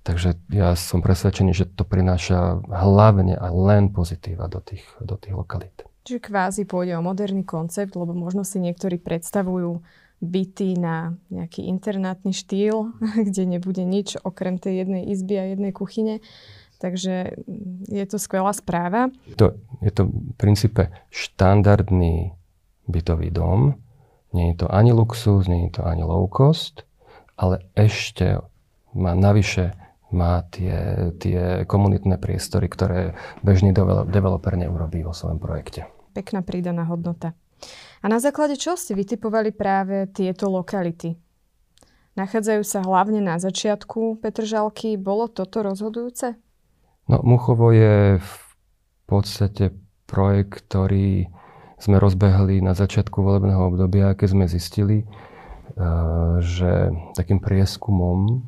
Takže 0.05 0.37
ja 0.53 0.77
som 0.77 1.01
presvedčený, 1.01 1.57
že 1.57 1.65
to 1.65 1.89
prináša 1.89 2.61
hlavne 2.69 3.41
a 3.41 3.49
len 3.49 3.89
pozitíva 3.89 4.53
do 4.53 4.61
tých, 4.61 4.85
do 5.01 5.17
tých 5.17 5.33
lokalít. 5.33 5.89
Čiže 6.05 6.21
kvázi 6.21 6.63
pôjde 6.69 7.01
o 7.01 7.03
moderný 7.03 7.49
koncept, 7.49 7.97
lebo 7.97 8.13
možno 8.13 8.45
si 8.45 8.61
niektorí 8.61 9.01
predstavujú 9.01 9.81
byty 10.21 10.77
na 10.77 11.17
nejaký 11.33 11.65
internátny 11.65 12.33
štýl, 12.37 12.93
kde 13.29 13.43
nebude 13.49 13.83
nič 13.85 14.21
okrem 14.21 14.61
tej 14.61 14.85
jednej 14.85 15.09
izby 15.13 15.35
a 15.41 15.45
jednej 15.57 15.73
kuchyne. 15.73 16.21
Takže 16.77 17.41
je 17.89 18.05
to 18.05 18.21
skvelá 18.21 18.53
správa. 18.53 19.09
To, 19.41 19.57
je 19.81 19.89
to 19.89 20.13
v 20.13 20.37
princípe 20.37 20.93
štandardný 21.09 22.37
bytový 22.85 23.33
dom. 23.33 23.81
Nie 24.37 24.53
je 24.53 24.67
to 24.67 24.67
ani 24.69 24.93
luxus, 24.93 25.49
nie 25.49 25.71
je 25.71 25.81
to 25.81 25.83
ani 25.87 26.05
low 26.05 26.29
cost, 26.29 26.85
ale 27.41 27.65
ešte 27.73 28.45
má 28.93 29.17
navyše 29.17 29.73
má 30.13 30.47
tie, 30.53 31.11
tie 31.19 31.67
komunitné 31.67 32.21
priestory, 32.23 32.71
ktoré 32.71 33.19
bežný 33.43 33.75
developer 34.07 34.55
neurobí 34.55 35.03
vo 35.03 35.11
svojom 35.11 35.43
projekte. 35.43 35.94
Pekná 36.15 36.47
prídaná 36.47 36.87
hodnota. 36.87 37.35
A 38.01 38.07
na 38.07 38.23
základe 38.23 38.55
čo 38.55 38.79
ste 38.79 38.95
vytipovali 38.95 39.51
práve 39.51 40.07
tieto 40.15 40.47
lokality? 40.47 41.19
Nachádzajú 42.15 42.63
sa 42.63 42.87
hlavne 42.87 43.19
na 43.19 43.43
začiatku 43.43 44.23
Petržalky. 44.23 44.95
Bolo 44.95 45.27
toto 45.27 45.67
rozhodujúce? 45.67 46.39
No, 47.11 47.19
Muchovo 47.27 47.75
je 47.75 48.23
v 48.23 48.35
podstate 49.11 49.75
projekt, 50.07 50.63
ktorý 50.63 51.27
sme 51.83 51.99
rozbehli 51.99 52.63
na 52.63 52.73
začiatku 52.73 53.19
volebného 53.19 53.75
obdobia, 53.75 54.15
keď 54.15 54.29
sme 54.31 54.45
zistili, 54.47 55.03
eh, 55.03 56.35
že 56.39 56.95
takým 57.19 57.43
prieskumom 57.43 58.47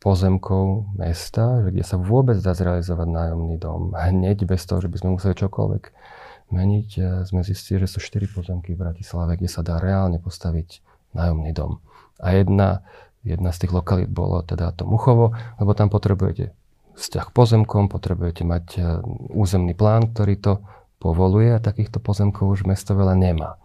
pozemkov 0.00 0.96
mesta, 0.96 1.60
kde 1.68 1.84
sa 1.84 2.00
vôbec 2.00 2.40
dá 2.40 2.56
zrealizovať 2.56 3.08
nájomný 3.12 3.60
dom 3.60 3.92
hneď 3.92 4.48
bez 4.48 4.64
toho, 4.64 4.80
že 4.80 4.88
by 4.88 4.96
sme 4.96 5.10
museli 5.20 5.34
čokoľvek 5.36 5.84
meniť. 6.52 6.88
Sme 7.26 7.42
zistili, 7.46 7.82
že 7.82 7.96
sú 7.96 7.98
4 8.02 8.30
pozemky 8.30 8.74
v 8.74 8.82
Bratislave, 8.86 9.38
kde 9.38 9.50
sa 9.50 9.62
dá 9.64 9.78
reálne 9.78 10.18
postaviť 10.22 10.82
nájomný 11.14 11.50
dom. 11.54 11.82
A 12.20 12.36
jedna, 12.36 12.84
jedna 13.24 13.50
z 13.50 13.66
tých 13.66 13.72
lokalít 13.74 14.12
bolo 14.12 14.44
teda 14.44 14.70
to 14.76 14.84
Muchovo, 14.84 15.34
lebo 15.58 15.72
tam 15.72 15.88
potrebujete 15.88 16.52
vzťah 17.00 17.24
k 17.30 17.34
pozemkom, 17.34 17.88
potrebujete 17.88 18.44
mať 18.44 18.66
e, 18.76 18.80
územný 19.32 19.72
plán, 19.72 20.12
ktorý 20.12 20.36
to 20.36 20.52
povoluje 21.00 21.56
a 21.56 21.64
takýchto 21.64 21.96
pozemkov 21.96 22.60
už 22.60 22.68
mesto 22.68 22.92
veľa 22.92 23.16
nemá. 23.16 23.56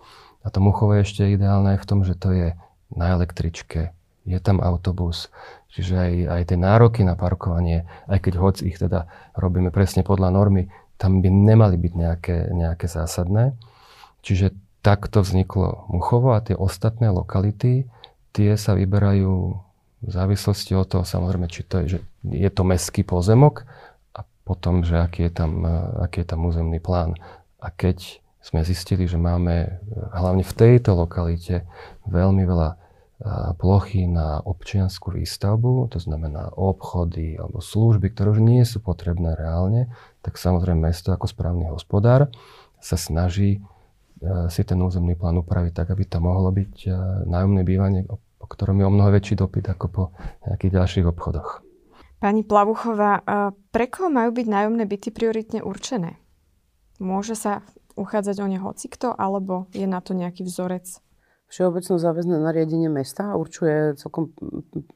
A 0.46 0.48
to 0.48 0.64
Muchovo 0.64 0.96
je 0.96 1.04
ešte 1.04 1.24
ideálne 1.28 1.76
aj 1.76 1.84
v 1.84 1.90
tom, 1.90 2.00
že 2.08 2.16
to 2.16 2.32
je 2.32 2.48
na 2.96 3.06
električke, 3.18 3.92
je 4.24 4.40
tam 4.40 4.64
autobus, 4.64 5.28
čiže 5.74 5.94
aj, 6.00 6.14
aj 6.32 6.42
tie 6.54 6.58
nároky 6.58 7.02
na 7.04 7.20
parkovanie, 7.20 7.84
aj 8.08 8.24
keď 8.24 8.34
hoď 8.40 8.56
ich 8.64 8.78
teda 8.80 9.10
robíme 9.36 9.70
presne 9.70 10.06
podľa 10.06 10.32
normy, 10.32 10.72
tam 10.96 11.20
by 11.20 11.30
nemali 11.30 11.76
byť 11.76 11.94
nejaké, 11.94 12.38
nejaké 12.56 12.88
zásadné. 12.88 13.56
Čiže 14.24 14.56
takto 14.86 15.26
vzniklo 15.26 15.90
Muchovo 15.90 16.38
a 16.38 16.44
tie 16.46 16.54
ostatné 16.54 17.10
lokality, 17.10 17.90
tie 18.32 18.52
sa 18.56 18.78
vyberajú 18.78 19.34
v 20.06 20.12
závislosti 20.14 20.78
od 20.78 20.86
toho 20.86 21.04
samozrejme, 21.08 21.50
či 21.50 21.66
to 21.66 21.82
je, 21.82 21.98
že 21.98 22.00
je 22.30 22.50
to 22.54 22.62
mestský 22.62 23.02
pozemok 23.02 23.66
a 24.14 24.22
potom, 24.46 24.86
že 24.86 25.02
aký 25.02 25.28
je 25.30 25.34
tam, 25.34 25.66
aký 26.06 26.22
je 26.22 26.28
tam 26.30 26.46
územný 26.46 26.78
plán. 26.78 27.18
A 27.58 27.74
keď 27.74 28.22
sme 28.46 28.62
zistili, 28.62 29.10
že 29.10 29.18
máme 29.18 29.82
hlavne 30.14 30.46
v 30.46 30.54
tejto 30.54 30.94
lokalite 30.94 31.66
veľmi 32.06 32.46
veľa 32.46 32.78
plochy 33.58 34.06
na 34.06 34.44
občianskú 34.44 35.16
výstavbu, 35.18 35.90
to 35.90 35.98
znamená 35.98 36.54
obchody 36.54 37.40
alebo 37.40 37.64
služby, 37.64 38.12
ktoré 38.14 38.38
už 38.38 38.44
nie 38.44 38.62
sú 38.68 38.84
potrebné 38.84 39.34
reálne, 39.34 39.90
tak 40.26 40.42
samozrejme 40.42 40.90
mesto 40.90 41.14
ako 41.14 41.30
správny 41.30 41.70
hospodár 41.70 42.34
sa 42.82 42.98
snaží 42.98 43.62
e, 43.62 44.50
si 44.50 44.66
ten 44.66 44.82
územný 44.82 45.14
plán 45.14 45.38
upraviť 45.38 45.86
tak, 45.86 45.88
aby 45.94 46.10
tam 46.10 46.26
mohlo 46.26 46.50
byť 46.50 46.74
e, 46.86 46.90
nájomné 47.30 47.62
bývanie, 47.62 48.10
po 48.10 48.46
ktorom 48.50 48.82
je 48.82 48.90
o 48.90 48.94
mnoho 48.94 49.14
väčší 49.14 49.38
dopyt 49.38 49.70
ako 49.70 49.86
po 49.94 50.04
nejakých 50.50 50.82
ďalších 50.82 51.06
obchodoch. 51.06 51.62
Pani 52.18 52.42
Plavuchová, 52.42 53.22
pre 53.70 53.86
koho 53.86 54.10
majú 54.10 54.34
byť 54.34 54.48
nájomné 54.50 54.90
byty 54.90 55.14
prioritne 55.14 55.62
určené? 55.62 56.18
Môže 56.98 57.38
sa 57.38 57.62
uchádzať 57.94 58.40
o 58.42 58.48
ne 58.50 58.58
hocikto, 58.58 59.14
alebo 59.14 59.68
je 59.76 59.86
na 59.86 60.00
to 60.02 60.18
nejaký 60.18 60.48
vzorec? 60.48 61.05
Všeobecno 61.56 61.96
záväzné 61.96 62.36
nariadenie 62.36 62.92
mesta 62.92 63.32
určuje 63.32 63.96
celkom 63.96 64.36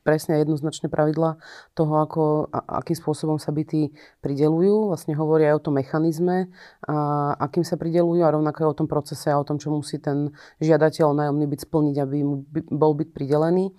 presne 0.04 0.36
a 0.36 0.44
jednoznačné 0.44 0.92
pravidla 0.92 1.40
toho, 1.72 2.04
ako, 2.04 2.52
a, 2.52 2.84
akým 2.84 3.00
spôsobom 3.00 3.40
sa 3.40 3.56
byty 3.56 3.96
pridelujú. 4.20 4.92
Vlastne 4.92 5.16
hovoria 5.16 5.56
aj 5.56 5.64
o 5.64 5.66
tom 5.72 5.80
mechanizme, 5.80 6.52
a 6.84 7.32
akým 7.40 7.64
sa 7.64 7.80
pridelujú 7.80 8.28
a 8.28 8.36
rovnako 8.36 8.60
aj 8.60 8.70
o 8.76 8.80
tom 8.84 8.92
procese 8.92 9.32
a 9.32 9.40
o 9.40 9.48
tom, 9.48 9.56
čo 9.56 9.72
musí 9.72 10.04
ten 10.04 10.36
žiadateľ 10.60 11.16
nájomný 11.16 11.48
byt 11.48 11.64
splniť, 11.64 11.96
aby 11.96 12.28
mu 12.28 12.44
by, 12.44 12.68
bol 12.76 12.92
byt 12.92 13.16
pridelený. 13.16 13.72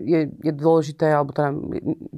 Je, 0.00 0.32
je 0.32 0.52
dôležité, 0.56 1.12
alebo 1.12 1.36
teda 1.36 1.52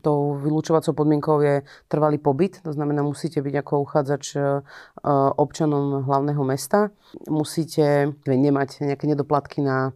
tou 0.06 0.38
vylúčovacou 0.38 0.94
podmienkou 0.94 1.42
je 1.42 1.66
trvalý 1.90 2.22
pobyt, 2.22 2.62
to 2.62 2.70
znamená, 2.70 3.02
musíte 3.02 3.42
byť 3.42 3.54
ako 3.58 3.82
uchádzač 3.82 4.24
e, 4.38 4.40
občanom 5.34 6.06
hlavného 6.06 6.42
mesta, 6.46 6.94
musíte 7.26 8.14
nemať 8.22 8.86
nejaké 8.86 9.10
nedoplatky 9.10 9.66
na 9.66 9.90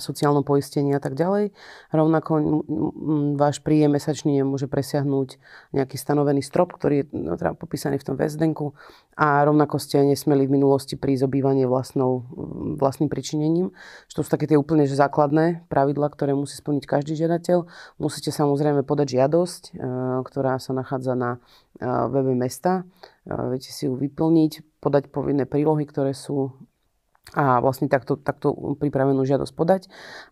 sociálnom 0.00 0.42
poistení 0.42 0.96
a 0.96 1.00
tak 1.00 1.12
ďalej. 1.14 1.52
Rovnako 1.92 2.64
váš 3.36 3.60
príjem 3.60 3.94
mesačný 3.94 4.40
nemôže 4.40 4.66
presiahnuť 4.66 5.36
nejaký 5.76 5.96
stanovený 6.00 6.40
strop, 6.40 6.72
ktorý 6.72 7.04
je 7.04 7.06
no, 7.12 7.36
teda 7.36 7.52
popísaný 7.52 8.00
v 8.00 8.06
tom 8.08 8.16
väzdenku 8.16 8.72
a 9.18 9.42
rovnako 9.42 9.82
ste 9.82 10.06
nesmeli 10.06 10.46
v 10.46 10.54
minulosti 10.56 10.94
prísť 10.94 11.26
o 11.26 11.32
bývanie 11.32 11.66
vlastnou, 11.66 12.24
vlastným 12.78 13.10
pričinením. 13.10 13.74
Čo 14.06 14.22
to 14.22 14.24
sú 14.24 14.30
také 14.30 14.46
tie 14.46 14.54
úplne 14.54 14.86
že 14.86 14.94
základné 14.94 15.66
pravidla, 15.66 16.06
ktoré 16.14 16.38
musí 16.38 16.54
splniť 16.54 16.86
každý 16.86 17.18
žiadateľ. 17.18 17.66
Musíte 17.98 18.30
samozrejme 18.30 18.86
podať 18.86 19.18
žiadosť, 19.18 19.62
e, 19.74 19.82
ktorá 20.22 20.62
sa 20.62 20.70
nachádza 20.70 21.18
na 21.18 21.30
e, 21.36 21.38
webe 22.14 22.38
mesta. 22.38 22.86
E, 23.26 23.34
viete 23.50 23.74
si 23.74 23.90
ju 23.90 23.98
vyplniť, 23.98 24.78
podať 24.78 25.10
povinné 25.10 25.50
prílohy, 25.50 25.82
ktoré 25.82 26.14
sú 26.14 26.54
a 27.36 27.60
vlastne 27.60 27.92
takto, 27.92 28.16
takto 28.16 28.56
pripravenú 28.80 29.20
žiadosť 29.24 29.52
podať. 29.52 29.82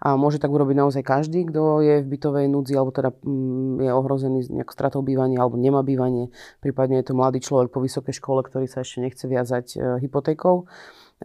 A 0.01 0.17
môže 0.17 0.41
tak 0.41 0.49
urobiť 0.49 0.77
naozaj 0.77 1.03
každý, 1.05 1.45
kto 1.45 1.85
je 1.85 1.95
v 2.01 2.09
bytovej 2.09 2.47
núdzi 2.49 2.73
alebo 2.73 2.93
teda 2.95 3.13
mm, 3.13 3.85
je 3.85 3.91
ohrozený 3.93 4.39
nejak 4.49 4.73
stratou 4.73 5.05
bývania 5.05 5.45
alebo 5.45 5.61
nemá 5.61 5.85
bývanie. 5.85 6.33
Prípadne 6.65 7.01
je 7.05 7.13
to 7.13 7.19
mladý 7.19 7.45
človek 7.45 7.69
po 7.69 7.85
vysokej 7.85 8.17
škole, 8.17 8.41
ktorý 8.41 8.65
sa 8.65 8.81
ešte 8.81 9.05
nechce 9.05 9.25
viazať 9.29 9.67
e, 9.77 9.79
hypotékou. 10.01 10.65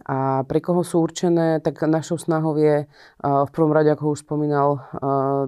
A 0.08 0.40
pre 0.48 0.64
koho 0.64 0.80
sú 0.80 1.04
určené, 1.04 1.60
tak 1.60 1.84
našou 1.84 2.16
snahou 2.16 2.56
je 2.56 2.88
v 3.20 3.50
prvom 3.52 3.76
rade, 3.76 3.92
ako 3.92 4.16
už 4.16 4.24
spomínal 4.24 4.80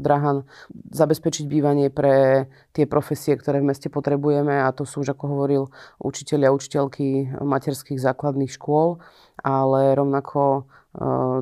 Drahan, 0.05 0.45
zabezpečiť 0.93 1.49
bývanie 1.49 1.89
pre 1.89 2.47
tie 2.77 2.85
profesie, 2.85 3.41
ktoré 3.41 3.65
v 3.65 3.73
meste 3.73 3.89
potrebujeme 3.89 4.61
a 4.61 4.69
to 4.77 4.85
sú 4.85 5.01
už, 5.01 5.17
ako 5.17 5.25
hovoril, 5.33 5.63
učiteľia, 5.97 6.53
učiteľky 6.53 7.41
materských 7.41 7.97
základných 7.97 8.53
škôl, 8.53 9.01
ale 9.41 9.97
rovnako 9.97 10.69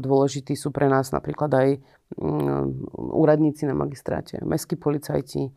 dôležití 0.00 0.56
sú 0.56 0.72
pre 0.72 0.88
nás 0.88 1.12
napríklad 1.12 1.50
aj 1.52 1.68
mm, 2.16 2.88
úradníci 2.96 3.68
na 3.68 3.76
magistráte, 3.76 4.40
mestskí 4.40 4.80
policajti, 4.80 5.52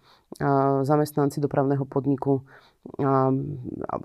zamestnanci 0.83 1.39
dopravného 1.39 1.87
podniku, 1.87 2.43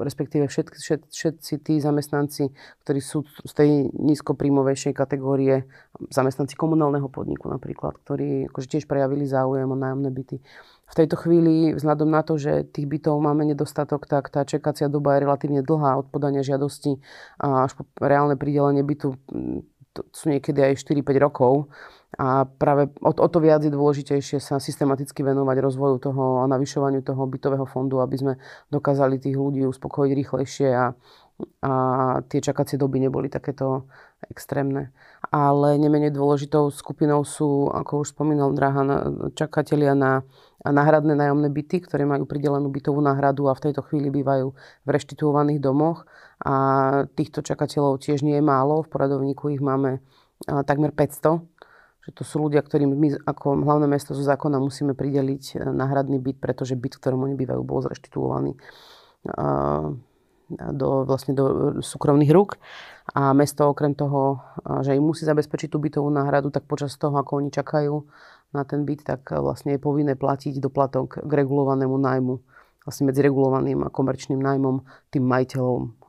respektíve 0.00 0.49
všetci, 0.49 0.78
všet, 0.80 1.02
všetci 1.12 1.52
tí 1.62 1.75
zamestnanci, 1.78 2.50
ktorí 2.84 3.00
sú 3.00 3.22
z 3.44 3.52
tej 3.52 3.70
nízkoprímovejšej 3.92 4.92
kategórie, 4.96 5.68
zamestnanci 6.10 6.56
komunálneho 6.56 7.06
podniku 7.12 7.46
napríklad, 7.52 8.00
ktorí 8.02 8.49
akože 8.50 8.68
tiež 8.78 8.84
prejavili 8.88 9.28
záujem 9.28 9.68
o 9.68 9.76
nájomné 9.76 10.10
byty. 10.10 10.40
V 10.90 10.94
tejto 10.99 11.14
chvíli, 11.22 11.70
vzhľadom 11.76 12.10
na 12.10 12.26
to, 12.26 12.34
že 12.34 12.66
tých 12.66 12.90
bytov 12.90 13.22
máme 13.22 13.46
nedostatok, 13.46 14.10
tak 14.10 14.26
tá 14.32 14.42
čekacia 14.42 14.90
doba 14.90 15.14
je 15.14 15.28
relatívne 15.28 15.62
dlhá 15.62 16.00
od 16.02 16.10
podania 16.10 16.42
žiadosti 16.42 16.99
až 17.38 17.78
po 17.78 17.87
reálne 18.02 18.34
pridelenie 18.34 18.82
bytu 18.82 19.14
to 19.90 20.06
sú 20.14 20.30
niekedy 20.30 20.62
aj 20.62 20.87
4-5 20.87 21.18
rokov. 21.18 21.66
A 22.20 22.44
práve 22.44 22.92
o, 23.00 23.16
o 23.16 23.28
to 23.32 23.40
viac 23.40 23.64
je 23.64 23.72
dôležitejšie 23.72 24.44
sa 24.44 24.60
systematicky 24.60 25.24
venovať 25.24 25.56
rozvoju 25.64 25.96
toho 26.04 26.44
a 26.44 26.50
navyšovaniu 26.52 27.00
toho 27.00 27.24
bytového 27.24 27.64
fondu, 27.64 28.04
aby 28.04 28.16
sme 28.20 28.32
dokázali 28.68 29.16
tých 29.16 29.40
ľudí 29.40 29.64
uspokojiť 29.64 30.12
rýchlejšie 30.12 30.68
a, 30.68 30.92
a 31.64 31.72
tie 32.28 32.44
čakacie 32.44 32.76
doby 32.76 33.00
neboli 33.00 33.32
takéto 33.32 33.88
extrémne. 34.28 34.92
Ale 35.32 35.80
nemenej 35.80 36.12
dôležitou 36.12 36.68
skupinou 36.68 37.24
sú, 37.24 37.72
ako 37.72 38.04
už 38.04 38.12
spomínal 38.12 38.52
Drahan, 38.52 38.88
čakatelia 39.32 39.96
na 39.96 40.20
náhradné 40.60 41.16
nájomné 41.16 41.48
byty, 41.48 41.88
ktoré 41.88 42.04
majú 42.04 42.28
pridelenú 42.28 42.68
bytovú 42.68 43.00
náhradu 43.00 43.48
a 43.48 43.56
v 43.56 43.72
tejto 43.72 43.80
chvíli 43.88 44.12
bývajú 44.12 44.52
v 44.84 44.88
reštituovaných 44.92 45.64
domoch. 45.64 46.04
A 46.44 46.52
týchto 47.16 47.40
čakateľov 47.40 48.04
tiež 48.04 48.20
nie 48.20 48.36
je 48.36 48.44
málo. 48.44 48.84
V 48.84 48.92
poradovníku 48.92 49.56
ich 49.56 49.64
máme 49.64 50.04
takmer 50.44 50.92
500 50.92 51.59
že 52.00 52.11
to 52.16 52.23
sú 52.25 52.40
ľudia, 52.40 52.64
ktorým 52.64 52.97
my 52.97 53.09
ako 53.28 53.61
hlavné 53.61 53.87
mesto 53.87 54.16
zo 54.16 54.25
zákona 54.25 54.57
musíme 54.57 54.97
prideliť 54.97 55.45
e, 55.57 55.69
náhradný 55.69 56.16
byt, 56.16 56.40
pretože 56.40 56.78
byt, 56.78 56.97
v 56.97 57.00
ktorom 57.00 57.21
oni 57.28 57.35
bývajú, 57.37 57.61
bol 57.61 57.85
zreštituovaný 57.85 58.57
do, 60.50 61.04
vlastne 61.07 61.37
do 61.37 61.78
súkromných 61.85 62.33
rúk. 62.35 62.59
A 63.14 63.35
mesto 63.35 63.66
okrem 63.71 63.95
toho, 63.95 64.42
že 64.83 64.95
im 64.95 65.02
musí 65.02 65.26
zabezpečiť 65.26 65.71
tú 65.71 65.78
bytovú 65.83 66.11
náhradu, 66.11 66.50
tak 66.54 66.66
počas 66.66 66.95
toho, 66.95 67.14
ako 67.19 67.42
oni 67.42 67.50
čakajú 67.50 68.07
na 68.54 68.62
ten 68.66 68.87
byt, 68.87 69.07
tak 69.07 69.30
vlastne 69.35 69.75
je 69.75 69.80
povinné 69.83 70.14
platiť 70.14 70.59
doplatok 70.59 71.23
k 71.23 71.30
regulovanému 71.30 71.95
nájmu 71.95 72.35
vlastne 72.80 73.12
medzi 73.12 73.21
regulovaným 73.21 73.85
a 73.85 73.92
komerčným 73.92 74.40
nájmom 74.40 74.83
tým 75.12 75.25
majiteľom 75.26 76.00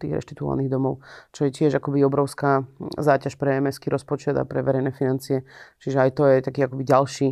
tých 0.00 0.12
reštituovaných 0.16 0.70
domov, 0.72 1.04
čo 1.30 1.46
je 1.46 1.54
tiež 1.54 1.78
akoby 1.80 2.04
obrovská 2.04 2.64
záťaž 2.98 3.36
pre 3.36 3.60
mestský 3.60 3.92
rozpočet 3.92 4.34
a 4.36 4.48
pre 4.48 4.64
verejné 4.64 4.92
financie. 4.94 5.44
Čiže 5.80 5.98
aj 5.98 6.10
to 6.16 6.22
je 6.28 6.36
taký 6.44 6.60
akoby 6.66 6.84
ďalší 6.84 7.28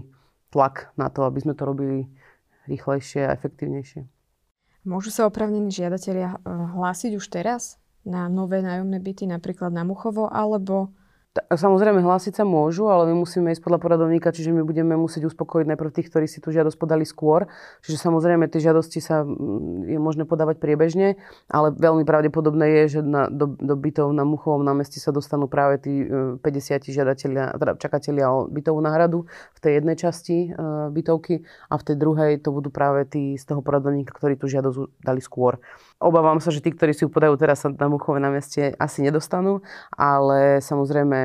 tlak 0.48 0.92
na 0.96 1.12
to, 1.12 1.24
aby 1.28 1.38
sme 1.44 1.54
to 1.54 1.62
robili 1.68 2.08
rýchlejšie 2.68 3.28
a 3.28 3.34
efektívnejšie. 3.36 4.04
Môžu 4.88 5.12
sa 5.12 5.28
opravnení 5.28 5.68
žiadatelia 5.68 6.36
e, 6.36 6.48
hlásiť 6.48 7.12
už 7.18 7.26
teraz 7.28 7.76
na 8.08 8.30
nové 8.32 8.64
nájomné 8.64 9.00
byty, 9.04 9.28
napríklad 9.28 9.68
na 9.68 9.84
Muchovo, 9.84 10.32
alebo 10.32 10.96
Samozrejme, 11.36 12.00
hlásiť 12.00 12.40
sa 12.40 12.44
môžu, 12.48 12.88
ale 12.88 13.12
my 13.12 13.22
musíme 13.22 13.52
ísť 13.52 13.60
podľa 13.60 13.80
poradovníka, 13.84 14.32
čiže 14.32 14.48
my 14.48 14.64
budeme 14.64 14.96
musieť 14.96 15.28
uspokojiť 15.28 15.66
najprv 15.70 15.90
tých, 15.92 16.08
ktorí 16.08 16.26
si 16.26 16.40
tú 16.40 16.50
žiadosť 16.50 16.80
podali 16.80 17.04
skôr. 17.04 17.46
Čiže 17.84 18.00
samozrejme, 18.00 18.48
tie 18.48 18.64
žiadosti 18.64 18.98
sa 18.98 19.22
mm, 19.22 19.92
je 19.92 19.98
možné 20.00 20.24
podávať 20.24 20.56
priebežne, 20.56 21.20
ale 21.52 21.76
veľmi 21.76 22.08
pravdepodobné 22.08 22.82
je, 22.82 22.98
že 22.98 23.00
na, 23.04 23.28
do, 23.28 23.54
do 23.54 23.74
bytov 23.76 24.08
na 24.16 24.24
Muchovom 24.24 24.64
námestí 24.64 24.98
sa 24.98 25.12
dostanú 25.12 25.52
práve 25.52 25.78
tí 25.84 26.08
50 26.08 26.40
e, 26.40 26.96
žiadatelia, 26.96 27.54
teda 27.54 27.76
čakatelia 27.76 28.32
o 28.32 28.48
bytovú 28.48 28.80
náhradu 28.80 29.28
v 29.28 29.58
tej 29.60 29.72
jednej 29.78 29.96
časti 30.00 30.50
uh, 30.50 30.88
bytovky 30.88 31.44
a 31.68 31.74
v 31.76 31.82
tej 31.82 31.96
druhej 32.00 32.32
to 32.40 32.50
budú 32.56 32.72
práve 32.72 33.04
tí 33.04 33.36
z 33.36 33.44
toho 33.44 33.60
poradovníka, 33.60 34.16
ktorí 34.16 34.40
tú 34.40 34.48
žiadosť 34.48 35.04
dali 35.04 35.20
skôr. 35.20 35.60
Obávam 35.98 36.38
sa, 36.38 36.54
že 36.54 36.62
tí, 36.62 36.70
ktorí 36.70 36.94
si 36.94 37.04
ju 37.04 37.10
podajú 37.10 37.34
teraz 37.36 37.66
na 37.66 37.86
Muchové 37.90 38.22
námestie 38.22 38.70
asi 38.78 39.02
nedostanú, 39.02 39.60
ale 39.92 40.62
samozrejme 40.62 41.17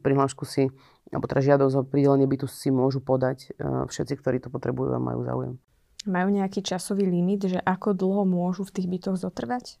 prihlášku 0.00 0.44
si, 0.44 0.70
alebo 1.14 1.26
teda 1.30 1.40
žiadosť 1.54 1.74
o 1.78 1.82
pridelenie 1.86 2.26
bytu 2.26 2.50
si 2.50 2.74
môžu 2.74 2.98
podať 2.98 3.54
e, 3.54 3.86
všetci, 3.86 4.14
ktorí 4.18 4.36
to 4.42 4.48
potrebujú 4.50 4.94
a 4.94 5.00
majú 5.02 5.22
záujem. 5.22 5.54
Majú 6.04 6.28
nejaký 6.34 6.60
časový 6.60 7.08
limit, 7.08 7.48
že 7.48 7.58
ako 7.62 7.96
dlho 7.96 8.22
môžu 8.28 8.66
v 8.66 8.74
tých 8.74 8.86
bytoch 8.90 9.16
zotrvať? 9.16 9.80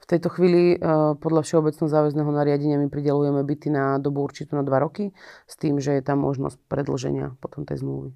V 0.00 0.06
tejto 0.08 0.32
chvíli 0.32 0.74
e, 0.74 0.76
podľa 1.20 1.44
Všeobecného 1.44 1.88
záväzného 1.90 2.30
nariadenia 2.32 2.80
my 2.80 2.88
pridelujeme 2.88 3.44
byty 3.44 3.68
na 3.68 4.00
dobu 4.00 4.24
určitú 4.24 4.56
na 4.56 4.64
2 4.64 4.72
roky 4.80 5.12
s 5.44 5.54
tým, 5.60 5.76
že 5.76 6.00
je 6.00 6.02
tam 6.02 6.24
možnosť 6.24 6.56
predlženia 6.70 7.36
potom 7.42 7.68
tej 7.68 7.84
zmluvy. 7.84 8.10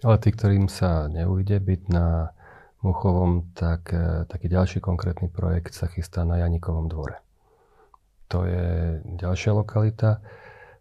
Ale 0.00 0.16
tí, 0.16 0.32
ktorým 0.32 0.72
sa 0.72 1.12
neujde 1.12 1.60
byť 1.60 1.82
na 1.92 2.32
Muchovom, 2.80 3.52
tak 3.52 3.92
e, 3.92 4.24
taký 4.24 4.48
ďalší 4.48 4.80
konkrétny 4.80 5.28
projekt 5.28 5.76
sa 5.76 5.84
chystá 5.92 6.24
na 6.24 6.40
Janikovom 6.40 6.88
dvore. 6.88 7.20
To 8.30 8.46
je 8.46 9.02
ďalšia 9.18 9.50
lokalita, 9.50 10.22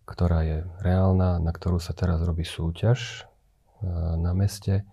ktorá 0.05 0.45
je 0.45 0.57
reálna, 0.85 1.41
na 1.41 1.49
ktorú 1.49 1.81
sa 1.81 1.97
teraz 1.97 2.21
robí 2.21 2.45
súťaž 2.45 3.25
e, 3.81 3.89
na 4.21 4.37
meste. 4.37 4.85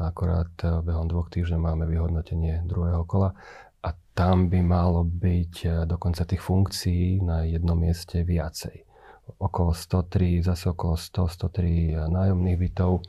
Akorát 0.00 0.48
e, 0.64 0.80
behom 0.80 1.04
dvoch 1.04 1.28
týždňov 1.28 1.60
máme 1.60 1.84
vyhodnotenie 1.84 2.64
druhého 2.64 3.04
kola 3.04 3.36
a 3.84 3.92
tam 4.16 4.48
by 4.48 4.60
malo 4.64 5.04
byť 5.04 5.54
e, 5.64 5.68
dokonca 5.84 6.24
tých 6.24 6.40
funkcií 6.40 7.20
na 7.20 7.44
jednom 7.44 7.76
mieste 7.76 8.24
viacej. 8.24 8.88
Okolo 9.36 9.76
103, 9.76 10.40
zase 10.40 10.72
okolo 10.72 10.96
100, 10.96 11.28
103 11.44 12.08
nájomných 12.08 12.56
bytov, 12.56 13.04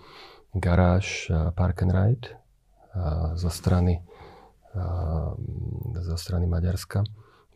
garáž, 0.52 1.32
park 1.56 1.88
and 1.88 1.96
ride 1.96 2.28
zo 3.40 3.48
strany, 3.48 4.04
zo 5.96 6.18
strany 6.20 6.44
Maďarska 6.44 7.08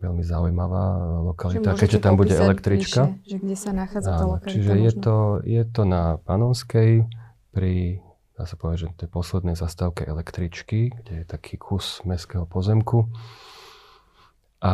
veľmi 0.03 0.23
zaujímavá 0.23 0.85
lokalita, 1.23 1.73
keďže 1.79 1.99
tam 2.03 2.19
bude 2.19 2.35
električka. 2.35 3.15
Bližšie, 3.15 3.31
že 3.31 3.37
kde 3.39 3.55
sa 3.55 3.71
nachádza 3.71 4.09
tá 4.19 4.25
lokalita. 4.27 4.51
Čiže 4.51 4.73
je 4.75 4.91
to, 4.99 5.15
je 5.47 5.63
to 5.63 5.81
na 5.87 6.19
Panonskej 6.27 7.07
pri, 7.55 8.03
dá 8.35 8.43
sa 8.43 8.59
povedať, 8.59 8.77
že 8.91 9.07
tej 9.07 9.09
poslednej 9.09 9.55
zastávke 9.55 10.03
električky, 10.03 10.91
kde 10.91 11.23
je 11.23 11.25
taký 11.25 11.55
kus 11.55 12.03
mestského 12.03 12.43
pozemku. 12.43 13.07
A 14.63 14.73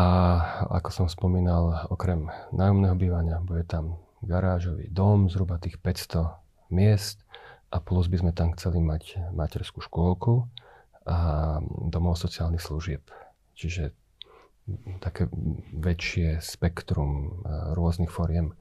ako 0.69 0.89
som 0.93 1.07
spomínal, 1.09 1.89
okrem 1.89 2.29
nájomného 2.53 2.93
bývania 2.93 3.37
bude 3.41 3.65
tam 3.65 3.97
garážový 4.21 4.89
dom, 4.89 5.29
zhruba 5.29 5.57
tých 5.57 5.81
500 5.81 6.73
miest 6.73 7.25
a 7.73 7.81
plus 7.81 8.09
by 8.09 8.17
sme 8.21 8.31
tam 8.33 8.53
chceli 8.53 8.81
mať 8.81 9.33
materskú 9.33 9.81
škôlku 9.81 10.45
a 11.09 11.57
domov 11.89 12.21
sociálnych 12.21 12.61
služieb. 12.61 13.01
Čiže 13.57 13.97
také 14.99 15.27
väčšie 15.75 16.43
spektrum 16.43 17.12
e, 17.12 17.29
rôznych 17.73 18.12
foriem 18.12 18.51
e, 18.51 18.53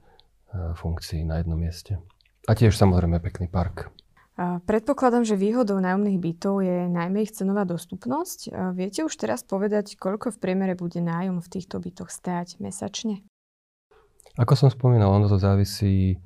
funkcií 0.75 1.25
na 1.25 1.41
jednom 1.41 1.59
mieste. 1.59 1.99
A 2.47 2.55
tiež 2.57 2.73
samozrejme 2.73 3.21
pekný 3.21 3.51
park. 3.51 3.93
Predpokladám, 4.39 5.27
že 5.27 5.35
výhodou 5.35 5.83
nájomných 5.83 6.15
bytov 6.15 6.63
je 6.63 6.87
najmä 6.87 7.27
ich 7.27 7.35
cenová 7.35 7.67
dostupnosť. 7.67 8.39
A 8.55 8.71
viete 8.71 9.03
už 9.03 9.11
teraz 9.19 9.43
povedať, 9.43 9.99
koľko 9.99 10.31
v 10.31 10.39
priemere 10.39 10.79
bude 10.79 11.03
nájom 11.03 11.43
v 11.43 11.51
týchto 11.51 11.83
bytoch 11.83 12.07
stáť 12.07 12.55
mesačne? 12.63 13.19
Ako 14.39 14.55
som 14.55 14.71
spomínal, 14.71 15.11
ono 15.11 15.27
to 15.27 15.35
závisí, 15.35 16.15
e, 16.15 16.17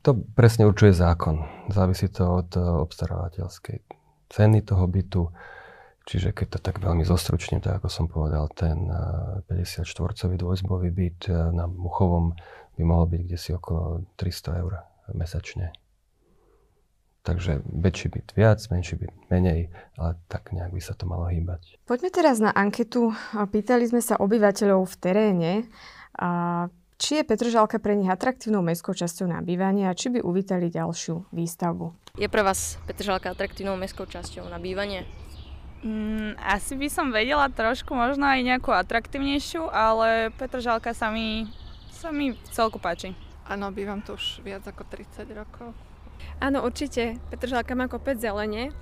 to 0.00 0.10
presne 0.32 0.64
určuje 0.64 0.96
zákon. 0.96 1.68
Závisí 1.68 2.08
to 2.08 2.24
od 2.40 2.56
obstarávateľskej 2.56 3.84
ceny 4.32 4.64
toho 4.64 4.88
bytu, 4.88 5.28
Čiže 6.06 6.30
keď 6.30 6.46
to 6.54 6.58
tak 6.62 6.78
veľmi 6.78 7.02
zostručne, 7.02 7.58
tak 7.58 7.82
ako 7.82 7.88
som 7.90 8.06
povedal, 8.06 8.46
ten 8.54 8.86
54-cový 9.50 10.38
dvojzbový 10.38 10.94
byt 10.94 11.20
e, 11.26 11.34
na 11.50 11.66
Muchovom 11.66 12.30
by 12.78 12.82
mohol 12.86 13.10
byť 13.10 13.20
kde 13.26 13.34
si 13.34 13.50
okolo 13.50 14.06
300 14.14 14.62
eur 14.62 14.86
mesačne. 15.18 15.74
Takže 17.26 17.58
väčší 17.66 18.06
byt 18.14 18.38
viac, 18.38 18.62
menší 18.70 19.02
byt 19.02 19.10
menej, 19.34 19.66
ale 19.98 20.14
tak 20.30 20.54
nejak 20.54 20.70
by 20.70 20.78
sa 20.78 20.94
to 20.94 21.10
malo 21.10 21.26
hýbať. 21.26 21.74
Poďme 21.82 22.14
teraz 22.14 22.38
na 22.38 22.54
anketu. 22.54 23.10
Pýtali 23.34 23.82
sme 23.90 23.98
sa 23.98 24.14
obyvateľov 24.22 24.86
v 24.86 24.96
teréne, 25.02 25.52
či 27.02 27.18
je 27.18 27.26
Petržalka 27.26 27.82
pre 27.82 27.98
nich 27.98 28.06
atraktívnou 28.06 28.62
mestskou 28.62 28.94
časťou 28.94 29.26
na 29.26 29.42
bývanie 29.42 29.90
a 29.90 29.98
či 29.98 30.14
by 30.14 30.22
uvítali 30.22 30.70
ďalšiu 30.70 31.34
výstavbu. 31.34 32.14
Je 32.14 32.30
pre 32.30 32.46
vás 32.46 32.78
Petržalka 32.86 33.34
atraktívnou 33.34 33.74
mestskou 33.74 34.06
časťou 34.06 34.46
na 34.46 34.62
bývanie? 34.62 35.25
Mm, 35.84 36.40
asi 36.40 36.72
by 36.74 36.88
som 36.88 37.12
vedela 37.12 37.46
trošku 37.52 37.92
možno 37.92 38.24
aj 38.24 38.40
nejakú 38.40 38.72
atraktívnejšiu, 38.72 39.68
ale 39.68 40.32
Petržalka 40.34 40.96
sa 40.96 41.12
mi, 41.12 41.46
sa 41.92 42.08
mi 42.10 42.32
v 42.32 42.48
celku 42.50 42.80
páči. 42.80 43.12
Áno, 43.46 43.70
bývam 43.70 44.02
tu 44.02 44.16
už 44.16 44.42
viac 44.42 44.66
ako 44.66 44.82
30 44.88 45.30
rokov. 45.36 45.70
Áno, 46.40 46.64
určite. 46.64 47.20
Petržalka 47.30 47.76
má 47.78 47.86
kopec 47.86 48.18
zelene 48.18 48.74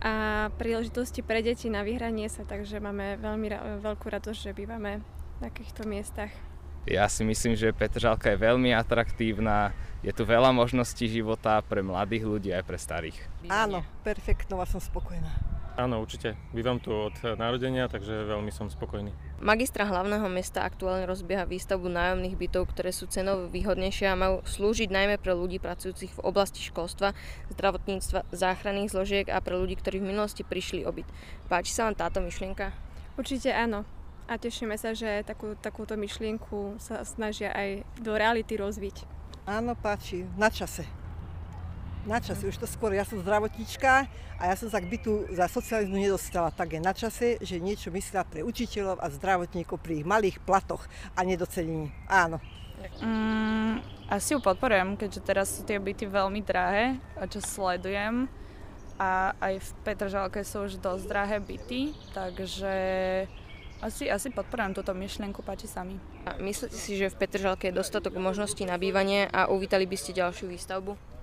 a 0.00 0.48
príležitosti 0.56 1.20
pre 1.20 1.40
deti 1.42 1.68
na 1.68 1.84
vyhranie 1.84 2.28
sa, 2.28 2.46
takže 2.46 2.80
máme 2.80 3.20
veľmi 3.20 3.46
ra- 3.50 3.64
veľkú 3.82 4.06
radosť, 4.08 4.38
že 4.50 4.56
bývame 4.56 5.00
v 5.00 5.38
takýchto 5.40 5.84
miestach. 5.84 6.32
Ja 6.86 7.10
si 7.10 7.26
myslím, 7.26 7.58
že 7.58 7.74
Petržalka 7.74 8.30
je 8.30 8.38
veľmi 8.38 8.70
atraktívna, 8.70 9.74
je 10.06 10.14
tu 10.14 10.22
veľa 10.22 10.54
možností 10.54 11.10
života 11.10 11.58
pre 11.66 11.82
mladých 11.82 12.22
ľudí 12.22 12.50
aj 12.54 12.62
pre 12.62 12.78
starých. 12.78 13.18
Áno, 13.50 13.82
perfektno 14.06 14.62
a 14.62 14.66
som 14.70 14.78
spokojná. 14.78 15.55
Áno, 15.76 16.00
určite. 16.00 16.40
Bývam 16.56 16.80
tu 16.80 16.88
od 16.88 17.12
narodenia, 17.36 17.84
takže 17.84 18.24
veľmi 18.24 18.48
som 18.48 18.72
spokojný. 18.72 19.12
Magistra 19.44 19.84
hlavného 19.84 20.24
mesta 20.32 20.64
aktuálne 20.64 21.04
rozbieha 21.04 21.44
výstavbu 21.44 21.92
nájomných 21.92 22.32
bytov, 22.32 22.72
ktoré 22.72 22.96
sú 22.96 23.04
cenovo 23.12 23.52
výhodnejšie 23.52 24.08
a 24.08 24.16
majú 24.16 24.40
slúžiť 24.48 24.88
najmä 24.88 25.20
pre 25.20 25.36
ľudí 25.36 25.60
pracujúcich 25.60 26.16
v 26.16 26.24
oblasti 26.24 26.64
školstva, 26.64 27.12
zdravotníctva, 27.52 28.24
záchranných 28.32 28.88
zložiek 28.88 29.26
a 29.28 29.36
pre 29.44 29.52
ľudí, 29.60 29.76
ktorí 29.76 30.00
v 30.00 30.16
minulosti 30.16 30.48
prišli 30.48 30.88
o 30.88 30.90
byt. 30.96 31.12
Páči 31.52 31.76
sa 31.76 31.84
vám 31.84 32.00
táto 32.00 32.24
myšlienka? 32.24 32.72
Určite 33.20 33.52
áno. 33.52 33.84
A 34.32 34.40
tešíme 34.40 34.80
sa, 34.80 34.96
že 34.96 35.28
takú, 35.28 35.60
takúto 35.60 35.92
myšlienku 36.00 36.80
sa 36.80 37.04
snažia 37.04 37.52
aj 37.52 37.84
do 38.00 38.16
reality 38.16 38.56
rozviť. 38.56 39.04
Áno, 39.44 39.76
páči. 39.76 40.24
Na 40.40 40.48
čase 40.48 41.05
na 42.06 42.22
čase, 42.22 42.46
už 42.46 42.56
to 42.62 42.70
skôr, 42.70 42.94
ja 42.94 43.02
som 43.02 43.18
zdravotníčka 43.18 44.06
a 44.38 44.42
ja 44.46 44.54
som 44.54 44.70
sa 44.70 44.78
k 44.78 44.86
bytu 44.86 45.26
za 45.34 45.50
socializmu 45.50 45.98
nedostala, 45.98 46.54
tak 46.54 46.78
je 46.78 46.80
na 46.80 46.94
čase, 46.94 47.36
že 47.42 47.58
niečo 47.58 47.90
myslia 47.90 48.22
pre 48.22 48.46
učiteľov 48.46 49.02
a 49.02 49.10
zdravotníkov 49.10 49.82
pri 49.82 50.00
ich 50.00 50.06
malých 50.06 50.38
platoch 50.46 50.86
a 51.18 51.20
nedocenení. 51.26 51.90
Áno. 52.06 52.38
Mm, 53.02 53.82
asi 54.06 54.36
ju 54.36 54.40
podporujem, 54.40 54.94
keďže 54.94 55.20
teraz 55.26 55.50
sú 55.50 55.66
tie 55.66 55.82
byty 55.82 56.06
veľmi 56.06 56.40
drahé, 56.46 57.02
a 57.18 57.26
čo 57.26 57.42
sledujem. 57.42 58.30
A 58.96 59.36
aj 59.42 59.60
v 59.60 59.68
Petržalke 59.84 60.40
sú 60.40 60.64
už 60.64 60.80
dosť 60.80 61.04
drahé 61.04 61.36
byty, 61.42 61.92
takže 62.16 62.74
asi, 63.84 64.08
asi 64.08 64.32
podporujem 64.32 64.72
túto 64.72 64.96
myšlienku, 64.96 65.44
páči 65.44 65.68
sa 65.68 65.84
mi. 65.84 66.00
A 66.24 66.40
myslíte 66.40 66.72
si, 66.72 66.96
že 66.96 67.12
v 67.12 67.18
Petržalke 67.20 67.68
je 67.68 67.76
dostatok 67.76 68.16
možností 68.16 68.64
na 68.64 68.80
bývanie 68.80 69.28
a 69.28 69.52
uvítali 69.52 69.84
by 69.84 69.96
ste 70.00 70.16
ďalšiu 70.16 70.48
výstavbu? 70.48 71.15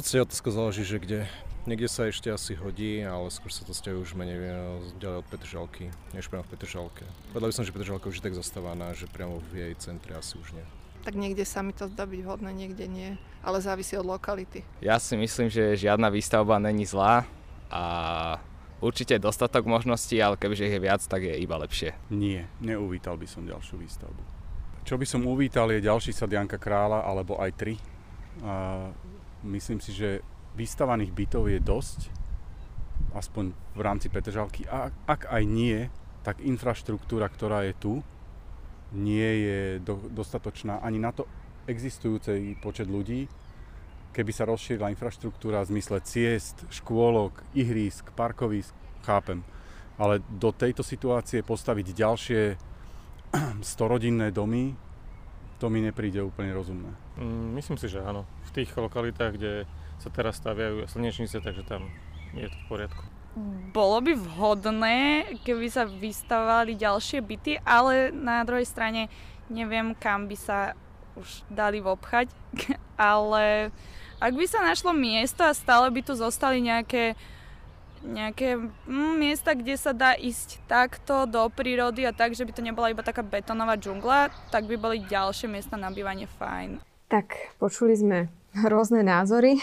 V 0.00 0.08
podstate 0.08 0.24
otázka 0.24 0.48
záleží, 0.48 0.80
že 0.88 0.96
kde. 0.96 1.20
Niekde 1.68 1.84
sa 1.84 2.08
ešte 2.08 2.32
asi 2.32 2.56
hodí, 2.56 3.04
ale 3.04 3.28
skôr 3.28 3.52
sa 3.52 3.68
to 3.68 3.76
stiahujú 3.76 4.00
už 4.00 4.16
menej 4.16 4.38
eh, 4.40 4.56
ďalej 4.96 5.20
od 5.20 5.26
Petržalky, 5.28 5.92
než 6.16 6.32
priamo 6.32 6.40
v 6.48 6.56
Petržalke. 6.56 7.04
Povedal 7.36 7.52
by 7.52 7.54
som, 7.60 7.68
že 7.68 7.74
Petržalka 7.76 8.08
už 8.08 8.16
je 8.16 8.24
tak 8.24 8.32
zastávaná, 8.32 8.96
že 8.96 9.04
priamo 9.12 9.44
v 9.52 9.60
jej 9.60 9.74
centre 9.76 10.16
asi 10.16 10.40
už 10.40 10.56
nie. 10.56 10.64
Tak 11.04 11.12
niekde 11.20 11.44
sa 11.44 11.60
mi 11.60 11.76
to 11.76 11.84
zdá 11.84 12.08
byť 12.08 12.16
vhodné, 12.16 12.48
niekde 12.48 12.88
nie, 12.88 13.20
ale 13.44 13.60
závisí 13.60 13.92
od 14.00 14.08
lokality. 14.08 14.64
Ja 14.80 14.96
si 14.96 15.20
myslím, 15.20 15.52
že 15.52 15.76
žiadna 15.76 16.08
výstavba 16.08 16.56
není 16.56 16.88
zlá 16.88 17.28
a 17.68 17.84
určite 18.80 19.20
je 19.20 19.26
dostatok 19.28 19.68
možností, 19.68 20.16
ale 20.16 20.40
kebyže 20.40 20.64
ich 20.64 20.80
je 20.80 20.80
viac, 20.80 21.04
tak 21.04 21.28
je 21.28 21.36
iba 21.36 21.60
lepšie. 21.60 21.92
Nie, 22.08 22.48
neuvítal 22.64 23.20
by 23.20 23.28
som 23.28 23.44
ďalšiu 23.44 23.76
výstavbu. 23.76 24.24
Čo 24.80 24.96
by 24.96 25.04
som 25.04 25.28
uvítal 25.28 25.68
je 25.68 25.84
ďalší 25.84 26.16
sad 26.16 26.32
Janka 26.32 26.56
Krála, 26.56 27.04
alebo 27.04 27.36
aj 27.36 27.52
tri. 27.52 27.76
A 28.40 28.88
myslím 29.44 29.80
si, 29.80 29.92
že 29.92 30.24
vystavaných 30.54 31.14
bytov 31.14 31.48
je 31.48 31.60
dosť, 31.62 32.10
aspoň 33.14 33.56
v 33.74 33.80
rámci 33.80 34.06
Petržalky. 34.12 34.66
A 34.68 34.92
ak 35.08 35.30
aj 35.30 35.42
nie, 35.46 35.88
tak 36.20 36.44
infraštruktúra, 36.44 37.26
ktorá 37.32 37.64
je 37.64 37.74
tu, 37.78 37.92
nie 38.92 39.30
je 39.46 39.58
do, 39.80 40.02
dostatočná 40.10 40.82
ani 40.82 40.98
na 40.98 41.14
to 41.14 41.24
existujúcej 41.70 42.58
počet 42.58 42.90
ľudí. 42.90 43.30
Keby 44.10 44.32
sa 44.34 44.42
rozšírila 44.50 44.90
infraštruktúra 44.90 45.62
v 45.62 45.78
zmysle 45.78 46.02
ciest, 46.02 46.66
škôlok, 46.66 47.46
ihrísk, 47.54 48.10
parkovísk, 48.18 48.74
chápem. 49.06 49.46
Ale 49.94 50.18
do 50.26 50.50
tejto 50.50 50.82
situácie 50.82 51.46
postaviť 51.46 51.86
ďalšie 51.94 52.42
100-rodinné 53.62 54.34
domy, 54.34 54.74
to 55.62 55.68
mi 55.68 55.84
nepríde 55.84 56.18
úplne 56.24 56.50
rozumné. 56.56 56.90
Mm, 57.20 57.60
myslím 57.60 57.78
si, 57.78 57.86
že 57.86 58.02
áno. 58.02 58.26
V 58.50 58.62
tých 58.62 58.70
lokalitách, 58.74 59.32
kde 59.38 59.64
sa 60.02 60.08
teraz 60.10 60.42
staviajú 60.42 60.90
slnečnice, 60.90 61.38
takže 61.38 61.62
tam 61.62 61.86
je 62.34 62.50
to 62.50 62.56
v 62.56 62.66
poriadku. 62.66 63.02
Bolo 63.70 64.02
by 64.02 64.12
vhodné, 64.18 64.98
keby 65.46 65.70
sa 65.70 65.86
vystavovali 65.86 66.74
ďalšie 66.74 67.22
byty, 67.22 67.62
ale 67.62 68.10
na 68.10 68.42
druhej 68.42 68.66
strane 68.66 69.06
neviem, 69.46 69.94
kam 69.94 70.26
by 70.26 70.34
sa 70.34 70.74
už 71.14 71.46
dali 71.46 71.78
obchať, 71.78 72.26
ale 72.98 73.70
ak 74.18 74.32
by 74.34 74.46
sa 74.50 74.66
našlo 74.66 74.90
miesto 74.90 75.46
a 75.46 75.54
stále 75.54 75.86
by 75.94 76.00
tu 76.02 76.18
zostali 76.18 76.58
nejaké 76.58 77.14
nejaké 78.00 78.56
mm, 78.56 79.14
miesta, 79.20 79.52
kde 79.52 79.76
sa 79.76 79.92
dá 79.92 80.16
ísť 80.16 80.64
takto 80.64 81.28
do 81.28 81.44
prírody 81.52 82.08
a 82.08 82.16
tak, 82.16 82.32
že 82.32 82.48
by 82.48 82.52
to 82.56 82.64
nebola 82.64 82.88
iba 82.88 83.04
taká 83.04 83.20
betonová 83.20 83.76
džungla, 83.76 84.32
tak 84.48 84.64
by 84.64 84.76
boli 84.80 85.04
ďalšie 85.04 85.52
miesta 85.52 85.76
na 85.76 85.92
bývanie 85.92 86.24
fajn. 86.24 86.80
Tak, 87.10 87.58
počuli 87.58 87.98
sme 87.98 88.30
rôzne 88.54 89.02
názory. 89.02 89.58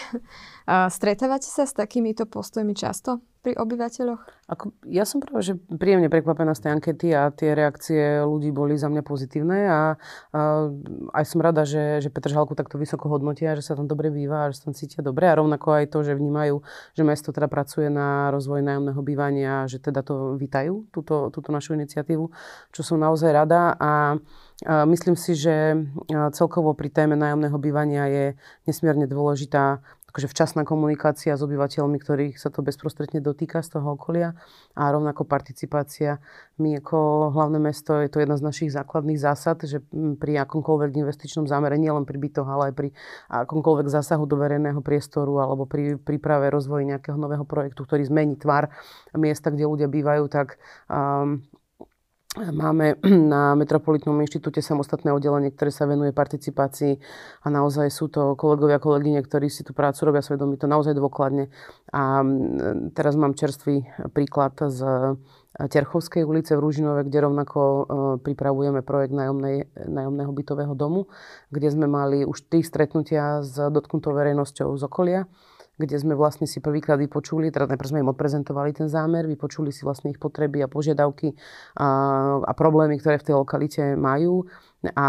Stretávate 0.68 1.48
sa 1.48 1.64
s 1.64 1.72
takýmito 1.72 2.28
postojmi 2.28 2.76
často 2.76 3.24
pri 3.40 3.56
obyvateľoch? 3.56 4.52
Ako, 4.52 4.76
ja 4.84 5.08
som 5.08 5.24
práve 5.24 5.40
že 5.40 5.54
príjemne 5.56 6.12
prekvapená 6.12 6.52
z 6.52 6.68
tej 6.68 6.70
ankety 6.76 7.08
a 7.16 7.32
tie 7.32 7.56
reakcie 7.56 8.20
ľudí 8.20 8.52
boli 8.52 8.76
za 8.76 8.92
mňa 8.92 9.00
pozitívne 9.00 9.64
a, 9.64 9.96
a 10.36 10.40
aj 11.16 11.24
som 11.24 11.40
rada, 11.40 11.64
že, 11.64 12.04
že 12.04 12.12
Petržalku 12.12 12.52
takto 12.52 12.76
vysoko 12.76 13.08
hodnotia, 13.08 13.56
že 13.56 13.64
sa 13.64 13.80
tam 13.80 13.88
dobre 13.88 14.12
býva 14.12 14.44
a 14.44 14.52
že 14.52 14.60
sa 14.60 14.68
tam 14.68 14.74
cítia 14.76 15.00
dobre 15.00 15.32
a 15.32 15.40
rovnako 15.40 15.72
aj 15.72 15.88
to, 15.88 16.04
že 16.04 16.12
vnímajú, 16.12 16.60
že 16.92 17.02
mesto 17.08 17.32
teda 17.32 17.48
pracuje 17.48 17.88
na 17.88 18.28
rozvoj 18.28 18.60
nájomného 18.60 19.00
bývania, 19.00 19.64
že 19.64 19.80
teda 19.80 20.04
to 20.04 20.36
vítajú, 20.36 20.84
túto, 20.92 21.32
túto 21.32 21.48
našu 21.48 21.72
iniciatívu, 21.80 22.28
čo 22.76 22.80
som 22.84 23.00
naozaj 23.00 23.32
rada 23.32 23.72
a 23.80 24.20
Myslím 24.66 25.14
si, 25.14 25.38
že 25.38 25.78
celkovo 26.34 26.74
pri 26.74 26.90
téme 26.90 27.14
nájomného 27.14 27.54
bývania 27.62 28.10
je 28.10 28.26
nesmierne 28.66 29.06
dôležitá 29.06 29.78
akože 30.08 30.24
včasná 30.24 30.64
komunikácia 30.64 31.36
s 31.36 31.44
obyvateľmi, 31.44 32.00
ktorých 32.00 32.40
sa 32.40 32.48
to 32.48 32.64
bezprostredne 32.64 33.20
dotýka 33.20 33.60
z 33.60 33.76
toho 33.76 33.94
okolia 33.94 34.32
a 34.72 34.88
rovnako 34.88 35.28
participácia. 35.28 36.16
My 36.56 36.80
ako 36.80 37.28
hlavné 37.36 37.60
mesto, 37.60 37.92
je 38.00 38.08
to 38.08 38.24
jedna 38.24 38.40
z 38.40 38.42
našich 38.42 38.70
základných 38.72 39.20
zásad, 39.20 39.62
že 39.68 39.84
pri 40.16 40.42
akomkoľvek 40.48 40.96
investičnom 40.96 41.44
zámere, 41.44 41.76
nielen 41.76 42.08
pri 42.08 42.18
bytoch, 42.18 42.48
ale 42.48 42.72
aj 42.72 42.74
pri 42.74 42.88
akomkoľvek 43.30 43.86
zásahu 43.92 44.24
do 44.24 44.40
verejného 44.40 44.80
priestoru 44.80 45.44
alebo 45.44 45.68
pri 45.68 46.00
príprave 46.00 46.48
rozvoji 46.48 46.88
nejakého 46.88 47.20
nového 47.20 47.44
projektu, 47.44 47.84
ktorý 47.84 48.08
zmení 48.08 48.40
tvar 48.40 48.72
miesta, 49.12 49.52
kde 49.52 49.68
ľudia 49.68 49.92
bývajú, 49.92 50.24
tak 50.32 50.56
um, 50.88 51.44
Máme 52.36 53.00
na 53.32 53.56
Metropolitnom 53.56 54.20
inštitúte 54.20 54.60
samostatné 54.60 55.08
oddelenie, 55.16 55.48
ktoré 55.48 55.72
sa 55.72 55.88
venuje 55.88 56.12
participácii 56.12 57.00
a 57.40 57.48
naozaj 57.48 57.88
sú 57.88 58.12
to 58.12 58.36
kolegovia 58.36 58.76
a 58.76 58.84
kolegyne, 58.84 59.24
ktorí 59.24 59.48
si 59.48 59.64
tú 59.64 59.72
prácu 59.72 60.12
robia 60.12 60.20
svedomí 60.20 60.60
to 60.60 60.68
naozaj 60.68 60.92
dôkladne. 60.92 61.48
A 61.88 62.20
teraz 62.92 63.16
mám 63.16 63.32
čerstvý 63.32 63.88
príklad 64.12 64.60
z 64.60 64.84
Terchovskej 65.56 66.28
ulice 66.28 66.52
v 66.52 66.68
Rúžinove, 66.68 67.08
kde 67.08 67.24
rovnako 67.24 67.60
e, 67.60 67.82
pripravujeme 68.22 68.84
projekt 68.84 69.16
nájomnej, 69.16 69.66
nájomného 69.88 70.30
bytového 70.30 70.76
domu, 70.76 71.08
kde 71.48 71.72
sme 71.72 71.88
mali 71.88 72.28
už 72.28 72.46
tri 72.46 72.60
stretnutia 72.60 73.40
s 73.40 73.56
dotknutou 73.56 74.12
verejnosťou 74.12 74.76
z 74.76 74.82
okolia 74.84 75.24
kde 75.78 75.96
sme 75.96 76.18
vlastne 76.18 76.50
si 76.50 76.58
prvýkrát 76.58 76.98
vypočuli, 76.98 77.54
teda 77.54 77.70
najprv 77.70 77.88
sme 77.88 78.02
im 78.02 78.10
odprezentovali 78.10 78.74
ten 78.74 78.90
zámer, 78.90 79.30
vypočuli 79.30 79.70
si 79.70 79.86
vlastne 79.86 80.10
ich 80.10 80.18
potreby 80.18 80.66
a 80.66 80.68
požiadavky 80.68 81.38
a, 81.78 81.86
a 82.42 82.52
problémy, 82.58 82.98
ktoré 82.98 83.22
v 83.22 83.26
tej 83.30 83.34
lokalite 83.38 83.82
majú. 83.94 84.44
A 84.94 85.06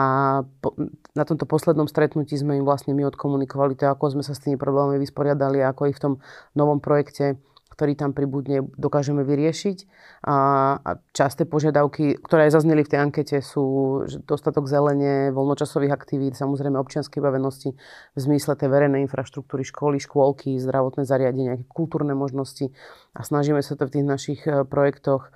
po, 0.61 0.73
na 1.13 1.25
tomto 1.25 1.45
poslednom 1.45 1.85
stretnutí 1.85 2.33
sme 2.37 2.57
im 2.57 2.65
vlastne 2.65 2.93
my 2.93 3.05
odkomunikovali 3.09 3.77
to, 3.77 3.89
ako 3.89 4.17
sme 4.17 4.23
sa 4.25 4.33
s 4.37 4.41
tými 4.41 4.57
problémami 4.57 5.01
vysporiadali, 5.01 5.61
ako 5.61 5.89
ich 5.89 5.97
v 5.97 6.03
tom 6.05 6.13
novom 6.57 6.81
projekte 6.81 7.37
ktorý 7.79 7.95
tam 7.95 8.11
pribudne, 8.11 8.67
dokážeme 8.75 9.23
vyriešiť. 9.23 9.87
A, 10.27 10.35
a 10.83 10.99
časté 11.15 11.47
požiadavky, 11.47 12.19
ktoré 12.19 12.51
aj 12.51 12.59
zazneli 12.59 12.83
v 12.83 12.91
tej 12.91 12.99
ankete, 12.99 13.39
sú 13.39 14.03
dostatok 14.27 14.67
zelene, 14.67 15.31
voľnočasových 15.31 15.95
aktivít, 15.95 16.35
samozrejme 16.35 16.75
občianskej 16.75 17.23
bavenosti 17.23 17.79
v 17.79 18.19
zmysle 18.19 18.59
tej 18.59 18.67
verejnej 18.67 19.07
infraštruktúry, 19.07 19.63
školy, 19.63 20.03
škôlky, 20.03 20.59
zdravotné 20.59 21.07
zariadenia, 21.07 21.63
kultúrne 21.71 22.11
možnosti. 22.11 22.75
A 23.15 23.23
snažíme 23.23 23.63
sa 23.63 23.79
to 23.79 23.87
v 23.87 23.95
tých 23.95 24.05
našich 24.05 24.41
e, 24.43 24.67
projektoch 24.67 25.31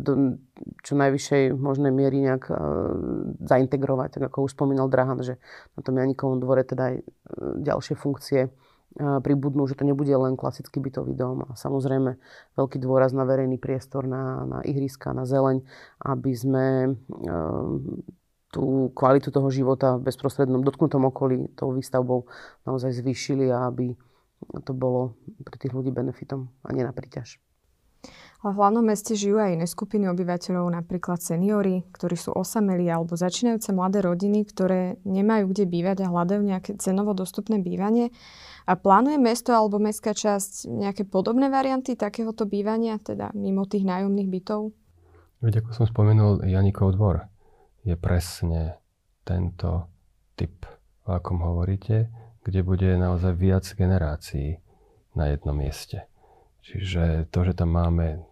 do 0.00 0.40
čo 0.84 0.92
najvyššej 0.96 1.56
možnej 1.56 1.92
miery 1.92 2.20
nejak 2.20 2.52
e, 2.52 2.54
zaintegrovať. 3.44 4.20
Tak 4.20 4.22
ako 4.32 4.48
už 4.48 4.56
spomínal 4.56 4.92
Drahan, 4.92 5.20
že 5.24 5.40
na 5.76 5.80
tom 5.80 5.96
Janikovom 5.96 6.40
dvore 6.40 6.64
teda 6.64 6.92
aj 6.92 6.94
e, 7.00 7.02
ďalšie 7.64 7.94
funkcie 7.96 8.52
pribudnú, 8.98 9.70
že 9.70 9.78
to 9.78 9.86
nebude 9.86 10.10
len 10.10 10.34
klasický 10.34 10.82
bytový 10.82 11.14
dom 11.14 11.46
a 11.46 11.54
samozrejme 11.54 12.18
veľký 12.58 12.82
dôraz 12.82 13.14
na 13.14 13.22
verejný 13.22 13.54
priestor, 13.56 14.10
na, 14.10 14.42
na 14.42 14.58
ihriska, 14.66 15.14
na 15.14 15.22
zeleň, 15.22 15.62
aby 16.02 16.32
sme 16.34 16.66
tú 18.50 18.90
kvalitu 18.90 19.30
toho 19.30 19.46
života 19.48 19.94
v 19.94 20.10
bezprostrednom 20.10 20.66
dotknutom 20.66 21.06
okolí 21.06 21.54
tou 21.54 21.70
výstavbou 21.70 22.26
naozaj 22.66 22.98
zvýšili 22.98 23.46
a 23.54 23.70
aby 23.70 23.94
to 24.66 24.72
bolo 24.74 25.14
pre 25.46 25.54
tých 25.54 25.70
ľudí 25.70 25.94
benefitom 25.94 26.50
a 26.66 26.74
nie 26.74 26.82
na 26.82 26.90
príťaž. 26.90 27.38
Ale 28.40 28.56
v 28.56 28.60
hlavnom 28.64 28.80
meste 28.80 29.12
žijú 29.12 29.36
aj 29.36 29.60
iné 29.60 29.66
skupiny 29.68 30.08
obyvateľov, 30.08 30.72
napríklad 30.72 31.20
seniory, 31.20 31.84
ktorí 31.92 32.16
sú 32.16 32.32
osamelí 32.32 32.88
alebo 32.88 33.12
začínajúce 33.12 33.68
mladé 33.76 34.00
rodiny, 34.00 34.48
ktoré 34.48 34.96
nemajú 35.04 35.52
kde 35.52 35.68
bývať 35.68 36.08
a 36.08 36.08
hľadajú 36.08 36.40
nejaké 36.48 36.80
cenovo 36.80 37.12
dostupné 37.12 37.60
bývanie. 37.60 38.08
A 38.64 38.80
plánuje 38.80 39.20
mesto 39.20 39.52
alebo 39.52 39.76
mestská 39.76 40.16
časť 40.16 40.72
nejaké 40.72 41.04
podobné 41.04 41.52
varianty 41.52 42.00
takéhoto 42.00 42.48
bývania, 42.48 42.96
teda 42.96 43.28
mimo 43.36 43.68
tých 43.68 43.84
nájomných 43.84 44.32
bytov? 44.32 44.72
Veď 45.44 45.60
ako 45.60 45.70
som 45.76 45.84
spomenul, 45.84 46.40
Janikov 46.48 46.96
dvor 46.96 47.28
je 47.84 47.92
presne 47.96 48.80
tento 49.24 49.88
typ, 50.32 50.64
o 51.04 51.12
akom 51.12 51.44
hovoríte, 51.44 52.08
kde 52.40 52.60
bude 52.64 52.88
naozaj 52.96 53.36
viac 53.36 53.68
generácií 53.76 54.64
na 55.12 55.28
jednom 55.28 55.52
mieste. 55.52 56.08
Čiže 56.64 57.28
to, 57.32 57.44
že 57.44 57.56
tam 57.56 57.72
máme 57.72 58.29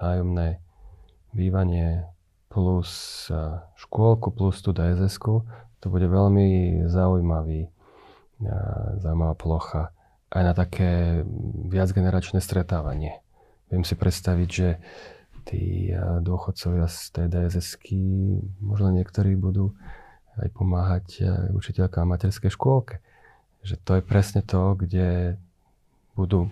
nájomné 0.00 0.60
bývanie 1.36 2.08
plus 2.48 3.28
škôlku 3.76 4.32
plus 4.32 4.64
tu 4.64 4.72
dss 4.72 5.20
to 5.80 5.86
bude 5.92 6.08
veľmi 6.08 6.80
zaujímavý, 6.88 7.68
zaujímavá 8.98 9.34
plocha 9.36 9.82
aj 10.32 10.42
na 10.42 10.52
také 10.56 11.22
viacgeneračné 11.68 12.40
stretávanie. 12.40 13.20
Viem 13.68 13.84
si 13.84 13.94
predstaviť, 13.94 14.48
že 14.48 14.68
tí 15.46 15.92
dôchodcovia 16.22 16.90
z 16.90 16.98
tej 17.12 17.26
dss 17.28 17.78
možno 18.58 18.90
niektorí 18.90 19.36
budú 19.38 19.76
aj 20.40 20.48
pomáhať 20.52 21.06
učiteľkám 21.54 22.08
materskej 22.08 22.50
škôlke. 22.50 22.98
Že 23.62 23.74
to 23.84 23.92
je 23.98 24.02
presne 24.02 24.40
to, 24.42 24.74
kde 24.74 25.38
budú 26.16 26.48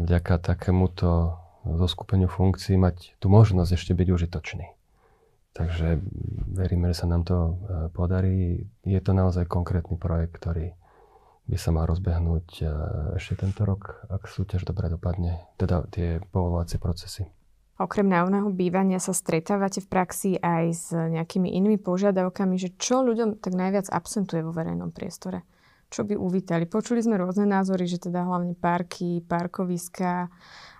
vďaka 0.00 0.40
takémuto 0.40 1.41
zoskupeniu 1.64 2.26
funkcií 2.26 2.74
mať 2.78 3.16
tú 3.22 3.30
možnosť 3.30 3.70
ešte 3.74 3.92
byť 3.94 4.08
užitočný. 4.10 4.66
Takže 5.52 6.00
veríme, 6.48 6.90
že 6.90 7.04
sa 7.04 7.06
nám 7.06 7.28
to 7.28 7.36
e, 7.36 7.52
podarí. 7.92 8.64
Je 8.88 9.00
to 9.04 9.12
naozaj 9.12 9.44
konkrétny 9.44 10.00
projekt, 10.00 10.40
ktorý 10.40 10.72
by 11.44 11.56
sa 11.60 11.76
mal 11.76 11.84
rozbehnúť 11.84 12.46
e, 12.56 12.64
ešte 13.20 13.44
tento 13.44 13.68
rok, 13.68 14.08
ak 14.08 14.32
súťaž 14.32 14.64
dobre 14.64 14.88
dopadne, 14.88 15.44
teda 15.60 15.84
tie 15.92 16.24
povolovacie 16.32 16.80
procesy. 16.80 17.28
Okrem 17.76 18.08
nájomného 18.08 18.48
bývania 18.54 18.96
sa 18.96 19.12
stretávate 19.12 19.84
v 19.84 19.90
praxi 19.90 20.30
aj 20.40 20.64
s 20.72 20.86
nejakými 20.94 21.52
inými 21.52 21.76
požiadavkami, 21.82 22.56
že 22.56 22.72
čo 22.80 23.04
ľuďom 23.04 23.42
tak 23.42 23.52
najviac 23.52 23.92
absentuje 23.92 24.40
vo 24.40 24.56
verejnom 24.56 24.88
priestore? 24.88 25.44
Čo 25.92 26.08
by 26.08 26.16
uvítali? 26.16 26.64
Počuli 26.64 27.04
sme 27.04 27.20
rôzne 27.20 27.44
názory, 27.44 27.84
že 27.84 28.00
teda 28.00 28.24
hlavne 28.24 28.56
parky, 28.56 29.20
parkoviska, 29.28 30.32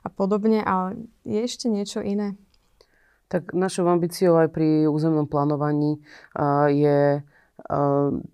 a 0.03 0.09
podobne, 0.11 0.64
ale 0.66 1.07
je 1.22 1.38
ešte 1.38 1.70
niečo 1.70 2.03
iné? 2.03 2.35
Tak 3.31 3.55
našou 3.57 3.88
ambíciou 3.88 4.37
aj 4.37 4.53
pri 4.53 4.85
územnom 4.90 5.25
plánovaní 5.25 6.03
je 6.68 7.22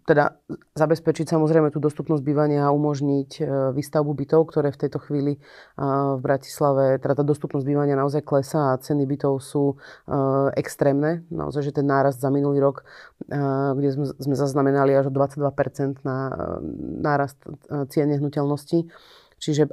teda 0.08 0.24
zabezpečiť 0.72 1.28
samozrejme 1.28 1.68
tú 1.68 1.78
dostupnosť 1.78 2.24
bývania 2.24 2.64
a 2.64 2.72
umožniť 2.72 3.30
e, 3.38 3.42
výstavbu 3.76 4.16
bytov, 4.16 4.48
ktoré 4.48 4.72
v 4.72 4.80
tejto 4.80 4.98
chvíli 5.04 5.36
v 5.78 6.20
Bratislave, 6.20 6.96
teda 6.96 7.20
tá 7.20 7.24
dostupnosť 7.24 7.64
bývania 7.68 7.92
naozaj 7.94 8.24
klesá 8.24 8.72
a 8.72 8.80
ceny 8.80 9.04
bytov 9.04 9.44
sú 9.44 9.76
e, 9.76 10.14
extrémne. 10.56 11.28
Naozaj, 11.28 11.70
že 11.70 11.76
ten 11.76 11.86
nárast 11.86 12.24
za 12.24 12.32
minulý 12.32 12.64
rok, 12.64 12.88
e, 13.28 13.40
kde 13.76 13.88
sme, 14.16 14.34
zaznamenali 14.34 14.96
až 14.96 15.12
o 15.12 15.12
22% 15.12 16.00
na 16.08 16.32
nárast 17.04 17.36
cien 17.92 18.08
nehnuteľností. 18.08 18.88
Čiže 19.38 19.70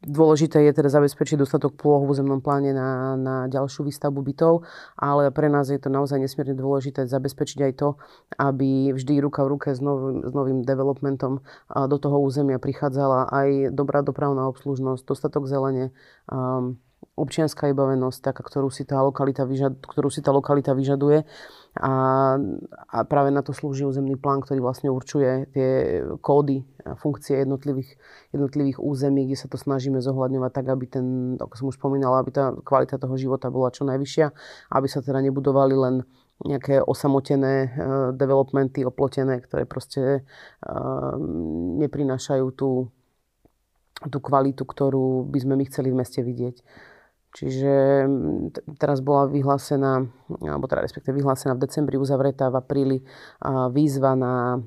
Dôležité 0.00 0.64
je 0.64 0.72
teda 0.72 0.88
zabezpečiť 0.88 1.36
dostatok 1.36 1.76
plôch 1.76 2.08
v 2.08 2.16
územnom 2.16 2.40
pláne 2.40 2.72
na, 2.72 3.20
na 3.20 3.36
ďalšiu 3.52 3.84
výstavbu 3.84 4.24
bytov, 4.24 4.64
ale 4.96 5.28
pre 5.28 5.52
nás 5.52 5.68
je 5.68 5.76
to 5.76 5.92
naozaj 5.92 6.16
nesmierne 6.16 6.56
dôležité 6.56 7.04
zabezpečiť 7.04 7.58
aj 7.68 7.72
to, 7.76 7.88
aby 8.40 8.96
vždy 8.96 9.20
ruka 9.20 9.44
v 9.44 9.52
ruke 9.52 9.68
s 9.76 9.80
novým, 9.84 10.24
s 10.24 10.32
novým 10.32 10.64
developmentom 10.64 11.44
do 11.68 11.96
toho 12.00 12.16
územia 12.16 12.56
prichádzala 12.56 13.28
aj 13.28 13.48
dobrá 13.76 14.00
dopravná 14.00 14.48
obslužnosť, 14.48 15.04
dostatok 15.04 15.44
zelene, 15.44 15.92
um, 16.32 16.80
občianská 17.20 17.68
vybavenosť, 17.68 18.18
taká, 18.24 18.40
ktorú 18.40 18.72
si 18.72 18.88
tá 18.88 19.04
lokalita, 19.04 19.44
vyžad, 19.44 19.84
ktorú 19.84 20.08
si 20.08 20.24
tá 20.24 20.32
lokalita 20.32 20.72
vyžaduje. 20.72 21.28
A, 21.78 22.34
a 22.90 22.98
práve 23.06 23.30
na 23.30 23.46
to 23.46 23.54
slúži 23.54 23.86
územný 23.86 24.18
plán, 24.18 24.42
ktorý 24.42 24.58
vlastne 24.58 24.90
určuje 24.90 25.46
tie 25.54 26.02
kódy 26.18 26.66
a 26.82 26.98
funkcie 26.98 27.46
jednotlivých, 27.46 27.94
jednotlivých 28.34 28.82
území, 28.82 29.30
kde 29.30 29.38
sa 29.38 29.46
to 29.46 29.54
snažíme 29.54 30.02
zohľadňovať 30.02 30.50
tak, 30.50 30.66
aby 30.66 30.84
ten, 30.90 31.06
ako 31.38 31.54
som 31.54 31.66
už 31.70 31.78
spomínala, 31.78 32.26
aby 32.26 32.34
tá 32.34 32.50
kvalita 32.66 32.98
toho 32.98 33.14
života 33.14 33.54
bola 33.54 33.70
čo 33.70 33.86
najvyššia, 33.86 34.26
aby 34.74 34.86
sa 34.90 34.98
teda 34.98 35.22
nebudovali 35.22 35.78
len 35.78 36.02
nejaké 36.42 36.82
osamotené 36.82 37.70
uh, 37.70 37.70
developmenty, 38.18 38.82
oplotené, 38.82 39.38
ktoré 39.38 39.62
proste 39.62 40.26
uh, 40.26 41.14
neprinášajú 41.86 42.46
tú, 42.56 42.90
tú 44.10 44.18
kvalitu, 44.18 44.66
ktorú 44.66 45.28
by 45.28 45.38
sme 45.38 45.54
my 45.54 45.64
chceli 45.70 45.94
v 45.94 46.00
meste 46.02 46.18
vidieť. 46.24 46.56
Čiže 47.30 48.06
teraz 48.82 48.98
bola 48.98 49.30
vyhlásená, 49.30 50.02
alebo 50.42 50.66
teda 50.66 50.82
respektíve 50.82 51.22
vyhlásená 51.22 51.54
v 51.54 51.62
decembri, 51.62 51.94
uzavretá 51.94 52.50
v 52.50 52.58
apríli 52.58 52.98
výzva 53.70 54.18
na 54.18 54.58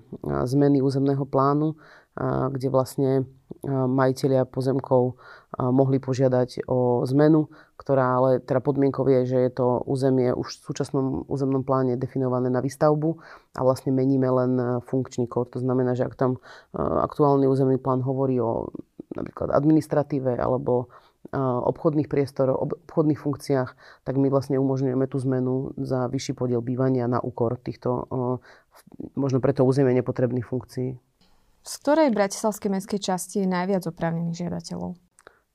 zmeny 0.48 0.80
územného 0.80 1.28
plánu, 1.28 1.76
kde 2.54 2.68
vlastne 2.72 3.28
majiteľia 3.68 4.48
pozemkov 4.48 5.20
mohli 5.60 6.00
požiadať 6.00 6.64
o 6.72 7.04
zmenu, 7.10 7.52
ktorá 7.76 8.16
ale 8.16 8.30
teda 8.40 8.64
podmienkou 8.64 9.06
je, 9.12 9.36
že 9.36 9.38
je 9.44 9.52
to 9.54 9.84
územie 9.84 10.32
už 10.32 10.64
v 10.64 10.66
súčasnom 10.72 11.28
územnom 11.28 11.68
pláne 11.68 12.00
definované 12.00 12.48
na 12.48 12.64
výstavbu 12.64 13.20
a 13.60 13.62
vlastne 13.66 13.92
meníme 13.92 14.30
len 14.30 14.52
funkčný 14.88 15.28
kód. 15.28 15.52
To 15.58 15.60
znamená, 15.60 16.00
že 16.00 16.08
ak 16.08 16.16
tam 16.16 16.40
aktuálny 16.80 17.44
územný 17.44 17.76
plán 17.76 18.06
hovorí 18.06 18.40
o 18.40 18.72
napríklad 19.14 19.52
administratíve 19.52 20.38
alebo 20.40 20.90
obchodných 21.32 22.12
priestorov, 22.12 22.84
obchodných 22.84 23.22
funkciách, 23.22 23.70
tak 24.04 24.16
my 24.20 24.28
vlastne 24.28 24.60
umožňujeme 24.60 25.06
tú 25.08 25.18
zmenu 25.24 25.72
za 25.80 26.12
vyšší 26.12 26.34
podiel 26.36 26.60
bývania 26.60 27.08
na 27.08 27.24
úkor 27.24 27.56
týchto 27.62 28.10
možno 29.16 29.40
preto 29.40 29.64
územie 29.64 29.96
nepotrebných 29.96 30.46
funkcií. 30.46 31.00
Z 31.64 31.74
ktorej 31.80 32.12
bratislavskej 32.12 32.70
mestskej 32.76 33.00
časti 33.00 33.36
je 33.44 33.48
najviac 33.48 33.88
oprávnených 33.88 34.36
žiadateľov? 34.36 35.00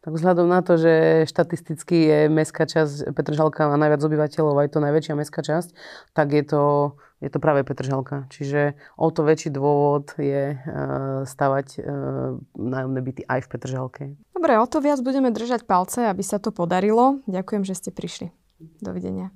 Tak 0.09 0.17
vzhľadom 0.17 0.49
na 0.49 0.65
to, 0.65 0.81
že 0.81 1.29
štatisticky 1.29 2.09
je 2.09 2.19
mestská 2.33 2.65
časť 2.65 3.13
Petržalka 3.13 3.69
má 3.69 3.77
najviac 3.77 4.01
obyvateľov, 4.01 4.57
aj 4.57 4.73
to 4.73 4.81
najväčšia 4.81 5.21
mestská 5.21 5.45
časť, 5.45 5.77
tak 6.17 6.33
je 6.33 6.49
to, 6.49 6.97
je 7.21 7.29
to 7.29 7.37
práve 7.37 7.61
Petržalka. 7.61 8.25
Čiže 8.33 8.73
o 8.97 9.13
to 9.13 9.21
väčší 9.29 9.53
dôvod 9.53 10.17
je 10.17 10.57
uh, 10.57 11.29
stavať 11.29 11.85
uh, 11.85 12.41
nájomné 12.57 13.01
byty 13.05 13.29
aj 13.29 13.45
v 13.45 13.49
Petržalke. 13.53 14.05
Dobre, 14.33 14.57
o 14.57 14.65
to 14.65 14.81
viac 14.81 14.97
budeme 15.05 15.29
držať 15.29 15.69
palce, 15.69 16.09
aby 16.09 16.25
sa 16.25 16.41
to 16.41 16.57
podarilo. 16.57 17.21
Ďakujem, 17.29 17.69
že 17.69 17.77
ste 17.77 17.91
prišli. 17.93 18.33
Dovidenia. 18.81 19.29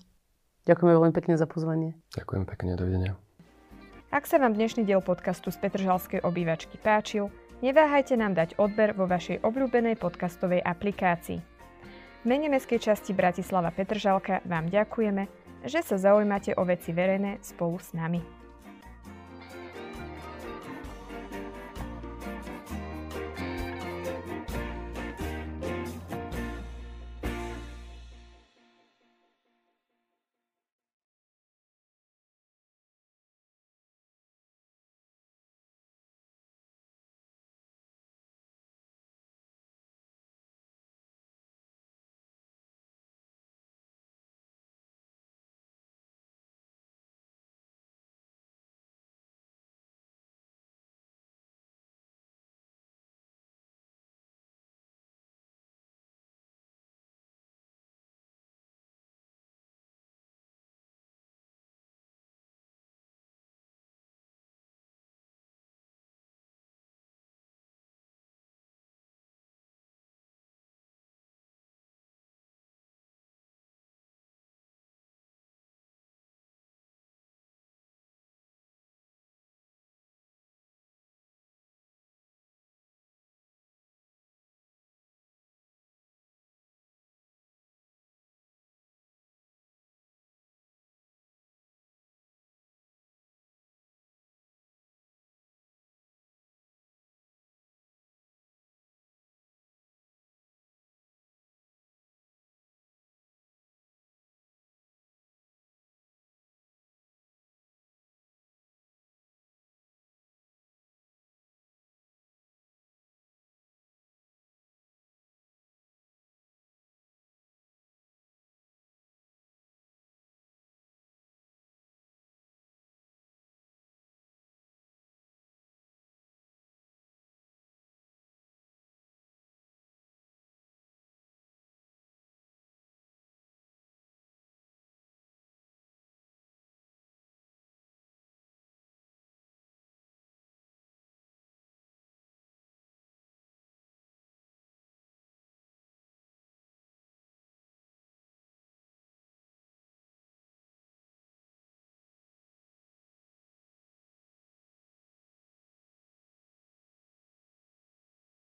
Ďakujeme 0.64 0.96
veľmi 0.96 1.12
pekne 1.12 1.37
za 1.37 1.44
pozvanie. 1.44 2.00
Ďakujem 2.16 2.48
pekne, 2.48 2.80
dovidenia. 2.80 3.12
Ak 4.08 4.24
sa 4.24 4.40
vám 4.40 4.56
dnešný 4.56 4.88
diel 4.88 5.04
podcastu 5.04 5.52
z 5.52 5.61
Petržalskej 5.61 6.24
obývačky 6.24 6.80
páčil, 6.80 7.28
Neváhajte 7.62 8.18
nám 8.18 8.35
dať 8.35 8.59
odber 8.59 8.90
vo 8.90 9.07
vašej 9.07 9.46
obľúbenej 9.46 9.94
podcastovej 9.94 10.66
aplikácii. 10.66 11.38
V 12.22 12.25
mene 12.27 12.51
Mestskej 12.51 12.83
časti 12.83 13.14
Bratislava 13.14 13.70
Petržalka 13.70 14.42
vám 14.42 14.66
ďakujeme, 14.66 15.31
že 15.62 15.79
sa 15.79 15.94
zaujímate 15.94 16.59
o 16.59 16.66
veci 16.66 16.90
verejné 16.90 17.38
spolu 17.38 17.79
s 17.79 17.94
nami. 17.94 18.41